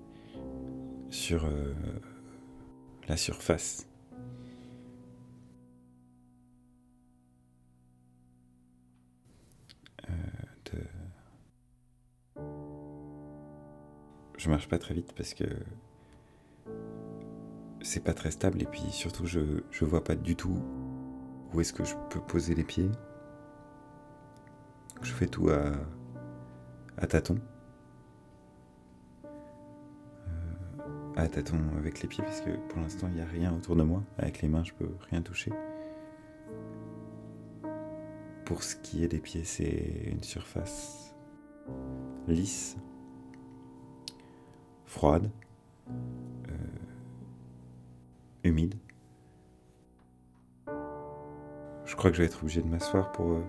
sur 1.10 1.46
euh, 1.46 1.74
la 3.08 3.18
surface. 3.18 3.88
Euh. 10.10 10.84
Je 14.38 14.50
marche 14.50 14.68
pas 14.68 14.78
très 14.78 14.94
vite 14.94 15.14
parce 15.14 15.34
que 15.34 15.46
c'est 17.82 18.04
pas 18.04 18.14
très 18.14 18.32
stable 18.32 18.62
et 18.62 18.66
puis 18.66 18.84
surtout 18.92 19.26
je, 19.26 19.64
je 19.72 19.86
vois 19.86 20.04
pas 20.04 20.16
du 20.16 20.36
tout 20.36 20.62
où 21.54 21.62
est-ce 21.62 21.74
que 21.74 21.84
je 21.86 21.96
peux 22.10 22.20
poser 22.20 22.54
les 22.54 22.64
pieds. 22.64 22.92
Je 25.02 25.14
fais 25.14 25.28
tout 25.28 25.50
à, 25.50 25.72
à 26.98 27.08
tâtons. 27.08 27.40
À 31.18 31.28
tâtons 31.28 31.60
avec 31.78 32.02
les 32.04 32.08
pieds 32.08 32.24
parce 32.24 32.42
que 32.42 32.52
pour 32.70 32.80
l'instant 32.80 33.08
il 33.10 33.16
n'y 33.16 33.22
a 33.22 33.26
rien 33.26 33.54
autour 33.54 33.76
de 33.76 33.84
moi. 33.84 34.04
Avec 34.18 34.42
les 34.42 34.48
mains 34.48 34.64
je 34.64 34.74
peux 34.74 34.90
rien 35.10 35.22
toucher. 35.22 35.52
Pour 38.46 38.64
ce 38.64 38.76
qui 38.78 39.04
est 39.04 39.10
des 39.10 39.20
pieds, 39.20 39.44
c'est 39.44 40.04
une 40.06 40.24
surface 40.24 41.14
lisse, 42.28 42.78
froide, 44.86 45.30
euh, 45.90 46.54
humide. 48.44 48.76
Je 51.86 51.96
crois 51.96 52.12
que 52.12 52.18
je 52.18 52.22
vais 52.22 52.28
être 52.28 52.42
obligé 52.42 52.62
de 52.62 52.68
m'asseoir 52.68 53.12
pour 53.12 53.34
euh, 53.34 53.44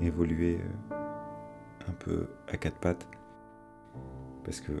évoluer 0.00 0.60
euh, 0.92 0.96
un 1.88 1.92
peu 1.92 2.28
à 2.48 2.56
quatre 2.56 2.78
pattes. 2.78 3.08
Parce 4.44 4.60
que 4.60 4.72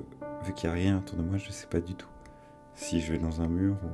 vu 0.44 0.52
qu'il 0.52 0.68
n'y 0.70 0.76
a 0.76 0.78
rien 0.78 0.98
autour 0.98 1.18
de 1.18 1.22
moi, 1.22 1.38
je 1.38 1.48
ne 1.48 1.52
sais 1.52 1.66
pas 1.66 1.80
du 1.80 1.94
tout 1.94 2.08
si 2.76 3.00
je 3.00 3.12
vais 3.12 3.18
dans 3.18 3.40
un 3.40 3.48
mur 3.48 3.76
ou. 3.82 3.88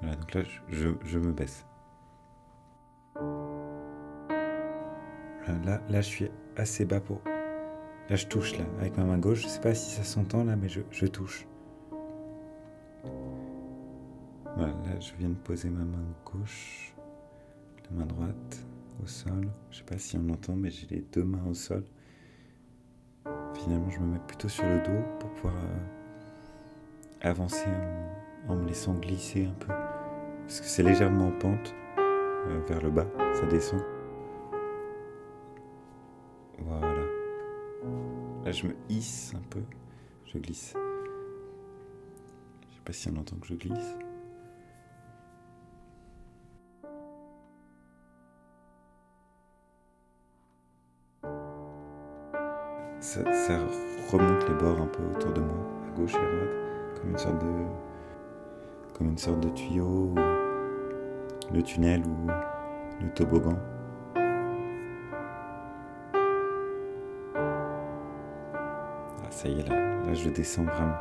Voilà, 0.00 0.16
donc 0.16 0.34
là, 0.34 0.42
je, 0.68 1.18
me 1.18 1.32
baisse. 1.32 1.64
Là, 5.64 5.80
là, 5.88 6.00
je 6.00 6.06
suis 6.06 6.30
assez 6.56 6.84
bas 6.84 7.00
pour. 7.00 7.22
Là, 8.10 8.16
je 8.16 8.26
touche 8.26 8.58
là, 8.58 8.64
avec 8.78 8.96
ma 8.98 9.04
main 9.04 9.18
gauche. 9.18 9.42
Je 9.42 9.48
sais 9.48 9.60
pas 9.60 9.74
si 9.74 9.90
ça 9.90 10.04
s'entend 10.04 10.44
là, 10.44 10.54
mais 10.54 10.68
je, 10.68 10.80
je 10.90 11.06
touche. 11.06 11.46
Voilà, 14.56 14.72
là, 14.72 15.00
je 15.00 15.12
viens 15.18 15.30
de 15.30 15.34
poser 15.34 15.70
ma 15.70 15.84
main 15.84 16.04
gauche, 16.24 16.94
la 17.90 17.96
main 17.96 18.06
droite 18.06 18.66
au 19.02 19.06
sol. 19.06 19.48
Je 19.70 19.78
sais 19.78 19.84
pas 19.84 19.98
si 19.98 20.16
on 20.16 20.28
entend, 20.28 20.56
mais 20.56 20.70
j'ai 20.70 20.86
les 20.88 21.04
deux 21.12 21.24
mains 21.24 21.44
au 21.48 21.54
sol. 21.54 21.84
Finalement, 23.66 23.90
je 23.90 23.98
me 23.98 24.06
mets 24.12 24.20
plutôt 24.28 24.48
sur 24.48 24.64
le 24.64 24.78
dos 24.78 25.02
pour 25.18 25.28
pouvoir 25.30 25.56
euh, 25.56 27.28
avancer 27.28 27.66
en, 28.46 28.54
me 28.54 28.64
laissant 28.64 28.94
glisser 28.94 29.46
un 29.46 29.54
peu. 29.54 29.72
Parce 30.46 30.60
que 30.60 30.66
c'est 30.66 30.84
légèrement 30.84 31.26
en 31.26 31.32
pente 31.32 31.74
euh, 31.98 32.60
vers 32.68 32.80
le 32.80 32.90
bas, 32.90 33.08
ça 33.34 33.44
descend. 33.46 33.82
Voilà. 36.60 37.02
Là, 38.44 38.52
je 38.52 38.68
me 38.68 38.76
hisse 38.88 39.34
un 39.34 39.42
peu. 39.50 39.62
Je 40.26 40.38
glisse. 40.38 40.74
Je 42.70 42.76
sais 42.76 42.82
pas 42.84 42.92
si 42.92 43.08
on 43.08 43.16
entend 43.16 43.34
que 43.38 43.48
je 43.48 43.54
glisse. 43.54 43.96
Ça, 53.24 53.54
remonte 54.12 54.46
les 54.46 54.54
bords 54.56 54.78
un 54.78 54.86
peu 54.88 55.02
autour 55.14 55.32
de 55.32 55.40
moi, 55.40 55.56
à 55.86 55.98
gauche 55.98 56.12
et 56.12 56.18
à 56.18 56.20
droite, 56.20 56.50
comme 57.00 57.10
une 57.12 57.18
sorte 57.18 57.38
de, 57.38 57.46
comme 58.92 59.06
une 59.08 59.16
sorte 59.16 59.40
de 59.40 59.48
tuyau, 59.48 59.84
ou 59.84 60.14
le 61.50 61.62
tunnel 61.62 62.02
ou 62.04 62.26
le 63.02 63.08
toboggan. 63.14 63.56
Ah, 69.24 69.30
ça 69.30 69.48
y 69.48 69.60
est, 69.60 69.68
là, 69.68 69.76
là 69.76 70.12
je 70.12 70.28
descends 70.28 70.64
vraiment. 70.64 70.96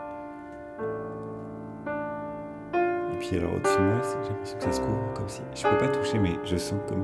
Et 3.13 3.17
puis 3.19 3.37
alors 3.37 3.55
au-dessus 3.55 3.77
de 3.77 3.83
moi, 3.83 4.01
j'ai 4.23 4.29
l'impression 4.29 4.57
que 4.57 4.63
ça 4.63 4.71
se 4.71 4.79
couvre 4.79 5.13
comme 5.13 5.27
si. 5.27 5.41
Je 5.53 5.67
peux 5.67 5.77
pas 5.77 5.89
toucher, 5.89 6.17
mais 6.17 6.39
je 6.45 6.55
sens 6.55 6.79
comme. 6.87 7.03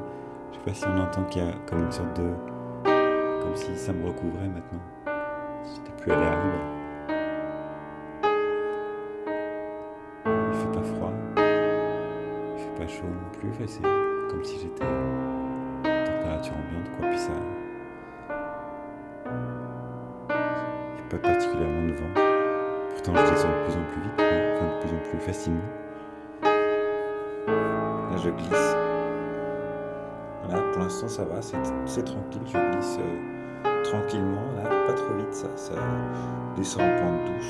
Je 0.52 0.58
sais 0.58 0.64
pas 0.64 0.74
si 0.74 0.86
on 0.88 0.98
entend 1.02 1.24
qu'il 1.26 1.44
y 1.44 1.46
a 1.46 1.52
comme 1.68 1.84
une 1.84 1.92
sorte 1.92 2.18
de. 2.18 2.30
Comme 2.86 3.56
si 3.56 3.76
ça 3.76 3.92
me 3.92 4.08
recouvrait 4.08 4.48
maintenant. 4.48 4.80
Plus 6.02 6.12
à 6.14 6.16
l'air 6.16 6.32
libre. 6.44 6.66
Il 10.26 10.54
fait 10.54 10.72
pas 10.74 10.84
froid. 10.84 11.14
Il 11.38 12.60
fait 12.64 12.76
pas 12.76 12.88
chaud 12.88 13.06
non 13.06 13.30
plus. 13.40 13.50
Enfin, 13.50 13.66
c'est 13.68 13.84
comme 14.30 14.44
si 14.44 14.58
j'étais 14.60 14.86
température 15.84 16.54
ambiante, 16.54 16.90
quoi. 16.98 17.08
Puis 17.08 17.20
ça. 17.20 17.32
Il 20.30 20.96
n'y 20.96 21.02
a 21.02 21.06
pas 21.08 21.18
particulièrement 21.20 21.88
de 21.88 21.94
vent. 21.94 22.14
Pourtant, 22.90 23.14
je 23.16 23.32
descends 23.32 23.50
de 23.50 23.64
plus 23.66 23.76
en 23.76 23.84
plus 23.92 24.02
vite, 24.02 24.18
de 24.18 24.80
plus 24.80 24.92
en 24.96 25.00
plus 25.08 25.20
facilement. 25.20 25.70
Là, 27.46 28.18
je 28.18 28.30
glisse. 28.32 28.76
Voilà, 30.46 30.62
pour 30.72 30.82
l'instant, 30.82 31.08
ça 31.08 31.26
va, 31.26 31.42
c'est 31.42 32.04
tranquille. 32.04 32.42
Je 32.46 32.58
glisse. 32.58 32.98
Euh, 33.00 33.41
tranquillement, 33.92 34.48
là, 34.56 34.70
pas 34.88 34.94
trop 34.94 35.14
vite, 35.16 35.34
ça, 35.34 35.48
ça 35.58 35.74
descend 36.56 36.84
en 36.84 36.98
point 36.98 37.12
de 37.12 37.42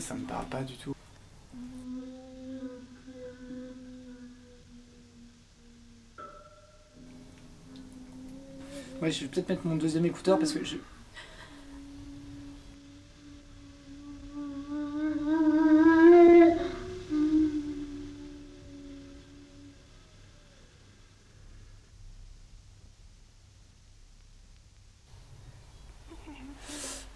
ça 0.00 0.14
me 0.14 0.26
parle 0.26 0.46
pas 0.46 0.62
du 0.62 0.74
tout. 0.74 0.94
Ouais, 9.00 9.10
je 9.10 9.22
vais 9.22 9.28
peut-être 9.28 9.48
mettre 9.48 9.66
mon 9.66 9.76
deuxième 9.76 10.04
écouteur 10.06 10.38
parce 10.38 10.52
que 10.52 10.64
je. 10.64 10.76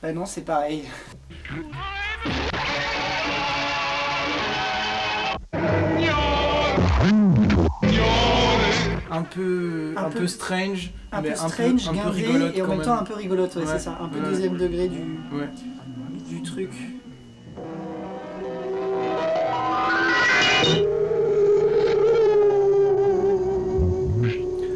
Bah 0.03 0.13
non, 0.13 0.25
c'est 0.25 0.43
pareil. 0.43 0.85
Un 9.21 9.25
peu, 9.25 9.93
un, 9.97 10.05
Un 10.07 10.09
peu, 10.11 10.21
peu- 10.21 10.27
strange, 10.27 10.93
Un 11.13 11.21
mais 11.21 11.31
peu 11.31 11.35
strange, 11.37 11.89
un 11.89 11.93
peu, 11.93 11.99
un 11.99 12.03
peu 12.11 12.11
guindé, 12.11 12.23
rigolote 12.27 12.57
et 12.57 12.63
en 12.63 12.67
quand 12.67 12.73
même 12.77 12.83
temps 12.85 12.99
un 12.99 13.05
peu 13.05 13.15
rigolote, 13.15 13.57
ouais, 13.57 13.63
c'est 13.67 13.79
ça. 13.79 13.99
Un 14.01 14.09
peu 14.09 14.19
ouais. 14.19 14.31
deuxième 14.31 14.57
degré 14.57 14.89
du, 14.89 14.99
Ouais. 14.99 15.49
du 16.29 16.43
truc. 16.43 16.71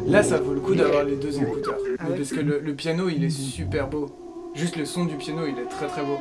Là, 0.07 0.21
ça 0.21 0.37
vaut 0.39 0.53
le 0.53 0.59
coup 0.59 0.75
d'avoir 0.75 1.03
les 1.03 1.15
deux 1.15 1.41
écouteurs. 1.41 1.77
Ah 1.99 2.09
ouais 2.09 2.17
Parce 2.17 2.29
que 2.29 2.39
le, 2.39 2.59
le 2.59 2.73
piano, 2.75 3.09
il 3.09 3.23
est 3.23 3.29
super 3.29 3.87
beau. 3.89 4.07
Juste 4.53 4.75
le 4.77 4.85
son 4.85 5.05
du 5.05 5.15
piano, 5.15 5.45
il 5.47 5.57
est 5.59 5.67
très 5.67 5.87
très 5.87 6.03
beau. 6.03 6.19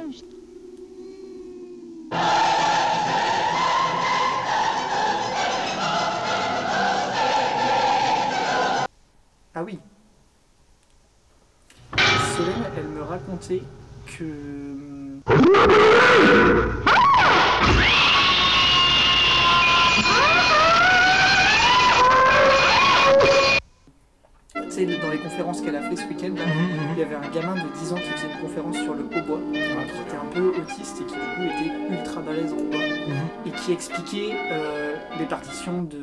Les 35.34 35.40
partitions 35.40 35.82
de 35.82 35.98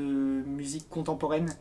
musique 0.45 0.89
contemporaine. 0.89 1.55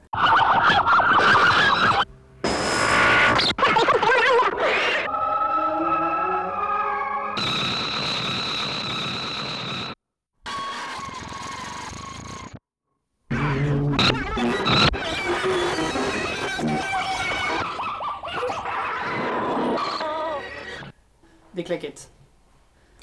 Des 21.55 21.65
claquettes. 21.65 22.11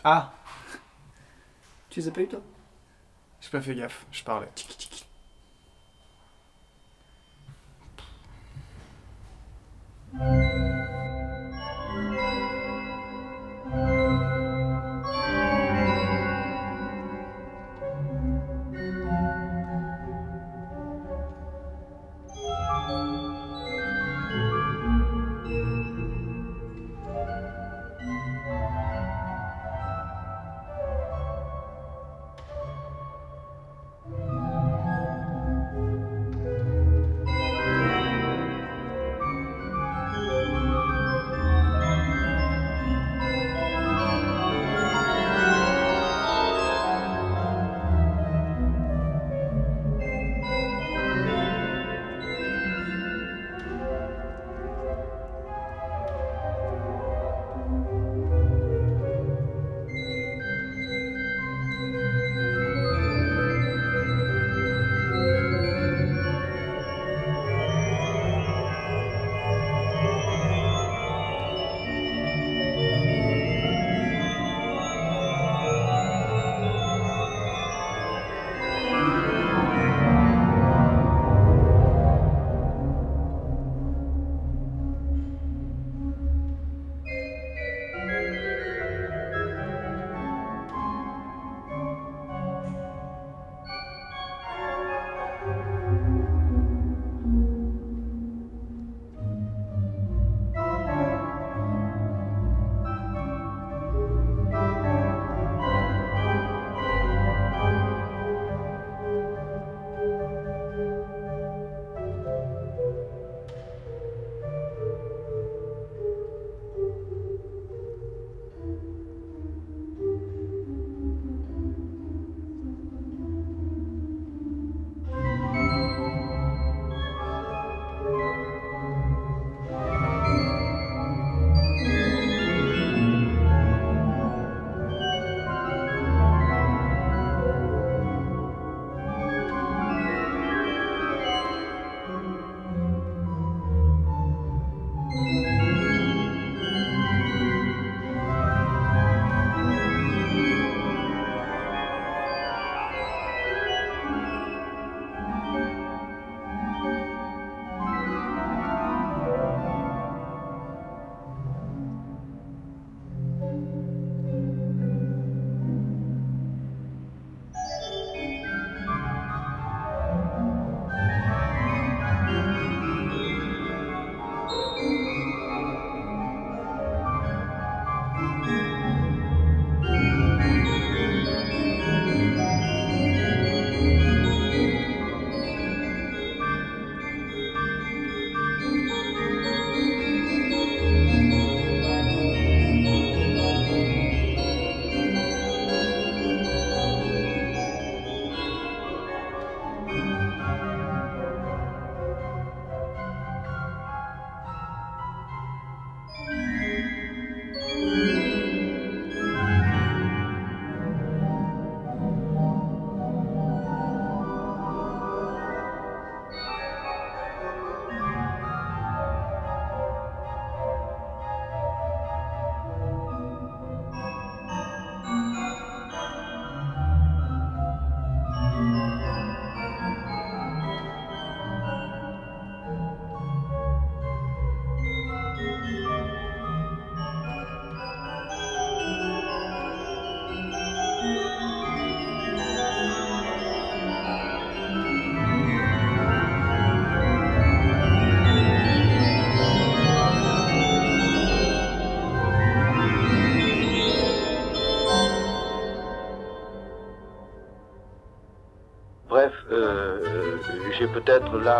Ah 0.03 0.33
Tu 1.89 1.99
les 1.99 2.07
as 2.07 2.11
pas 2.11 2.21
eu 2.21 2.27
toi? 2.27 2.41
J'ai 3.41 3.49
pas 3.49 3.61
fait 3.61 3.75
gaffe, 3.75 4.05
je 4.11 4.23
parlais. 4.23 4.47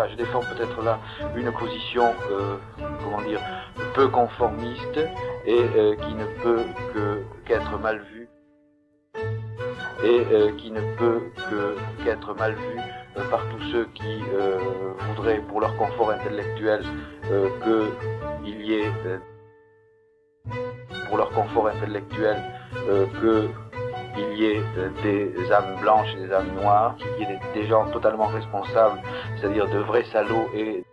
Je 0.09 0.15
défends 0.15 0.41
peut-être 0.41 0.81
là 0.83 0.99
une 1.35 1.51
position, 1.51 2.13
comment 3.03 3.21
dire, 3.21 3.39
peu 3.93 4.07
conformiste 4.07 4.99
et 5.45 5.61
qui 6.01 6.13
ne 6.13 6.25
peut 6.43 6.63
que 6.93 7.23
qu'être 7.45 7.77
mal 7.79 7.99
vue. 7.99 8.29
Et 10.03 10.53
qui 10.57 10.71
ne 10.71 10.81
peut 10.97 11.21
que 11.49 11.75
qu'être 12.03 12.33
mal 12.35 12.53
vue 12.53 12.81
par 13.31 13.41
tous 13.49 13.63
ceux 13.71 13.85
qui 13.95 14.21
voudraient, 15.07 15.39
pour 15.47 15.61
leur 15.61 15.75
confort 15.77 16.11
intellectuel, 16.11 16.83
qu'il 18.43 18.61
y 18.65 18.73
ait 18.75 18.91
pour 21.07 21.17
leur 21.17 21.29
confort 21.31 21.67
intellectuel 21.67 22.37
que 23.21 23.47
qu'il 24.17 24.39
y 24.39 24.45
ait 24.45 24.61
des 25.03 25.51
âmes 25.51 25.75
blanches 25.79 26.13
et 26.15 26.27
des 26.27 26.33
âmes 26.33 26.53
noires, 26.59 26.95
qu'il 26.97 27.27
y 27.27 27.31
ait 27.31 27.39
des, 27.53 27.67
gens 27.67 27.85
totalement 27.91 28.27
responsables, 28.27 29.01
c'est-à-dire 29.35 29.67
de 29.67 29.79
vrais 29.79 30.05
salauds 30.05 30.49
et 30.53 30.83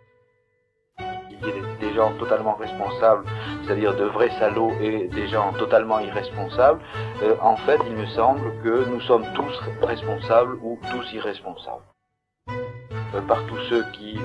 y 0.99 1.49
ait 1.49 1.63
des, 1.79 1.93
gens 1.93 2.11
totalement 2.17 2.55
responsables, 2.55 3.25
c'est-à-dire 3.63 3.95
de 3.95 4.05
vrais 4.05 4.29
salauds 4.39 4.71
et 4.81 5.07
des 5.07 5.27
gens 5.27 5.53
totalement 5.53 5.99
irresponsables, 5.99 6.79
en 7.41 7.55
fait, 7.57 7.79
il 7.87 7.95
me 7.95 8.05
semble 8.07 8.51
que 8.63 8.85
nous 8.89 9.01
sommes 9.01 9.25
tous 9.33 9.61
responsables 9.81 10.57
ou 10.61 10.79
tous 10.91 11.13
irresponsables. 11.13 11.83
Par 13.27 13.45
tous 13.47 13.59
ceux 13.69 13.83
qui 13.93 14.19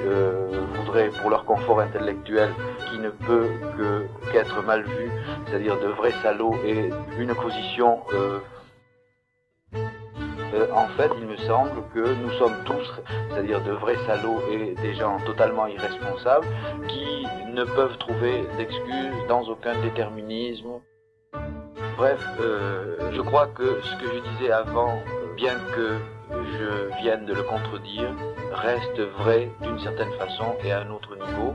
voudraient, 0.74 1.10
pour 1.20 1.30
leur 1.30 1.44
confort 1.44 1.80
intellectuel, 1.80 2.50
qui 2.90 2.98
ne 2.98 3.10
peut 3.10 3.48
qu'être 4.32 4.62
mal 4.62 4.82
vu, 4.82 5.10
c'est-à-dire 5.46 5.78
de 5.78 5.86
vrais 5.88 6.12
salauds 6.22 6.56
et 6.64 6.90
une 7.18 7.34
position 7.34 8.00
en 10.72 10.88
fait, 10.96 11.10
il 11.20 11.26
me 11.26 11.36
semble 11.36 11.82
que 11.94 12.14
nous 12.14 12.30
sommes 12.32 12.64
tous, 12.64 12.92
c'est-à-dire 13.30 13.60
de 13.62 13.72
vrais 13.72 13.96
salauds 14.06 14.42
et 14.50 14.74
des 14.74 14.94
gens 14.94 15.18
totalement 15.24 15.66
irresponsables, 15.66 16.46
qui 16.88 17.26
ne 17.52 17.64
peuvent 17.64 17.98
trouver 17.98 18.46
d'excuses 18.56 19.26
dans 19.28 19.42
aucun 19.44 19.80
déterminisme. 19.80 20.80
Bref, 21.96 22.26
je 22.38 23.20
crois 23.20 23.46
que 23.48 23.80
ce 23.82 23.96
que 23.96 24.06
je 24.14 24.20
disais 24.30 24.52
avant, 24.52 25.02
bien 25.36 25.54
que 25.74 25.98
je 26.30 27.00
vienne 27.02 27.26
de 27.26 27.34
le 27.34 27.42
contredire, 27.42 28.10
reste 28.52 29.00
vrai 29.18 29.50
d'une 29.62 29.78
certaine 29.78 30.12
façon 30.12 30.56
et 30.64 30.72
à 30.72 30.80
un 30.80 30.90
autre 30.90 31.14
niveau. 31.16 31.54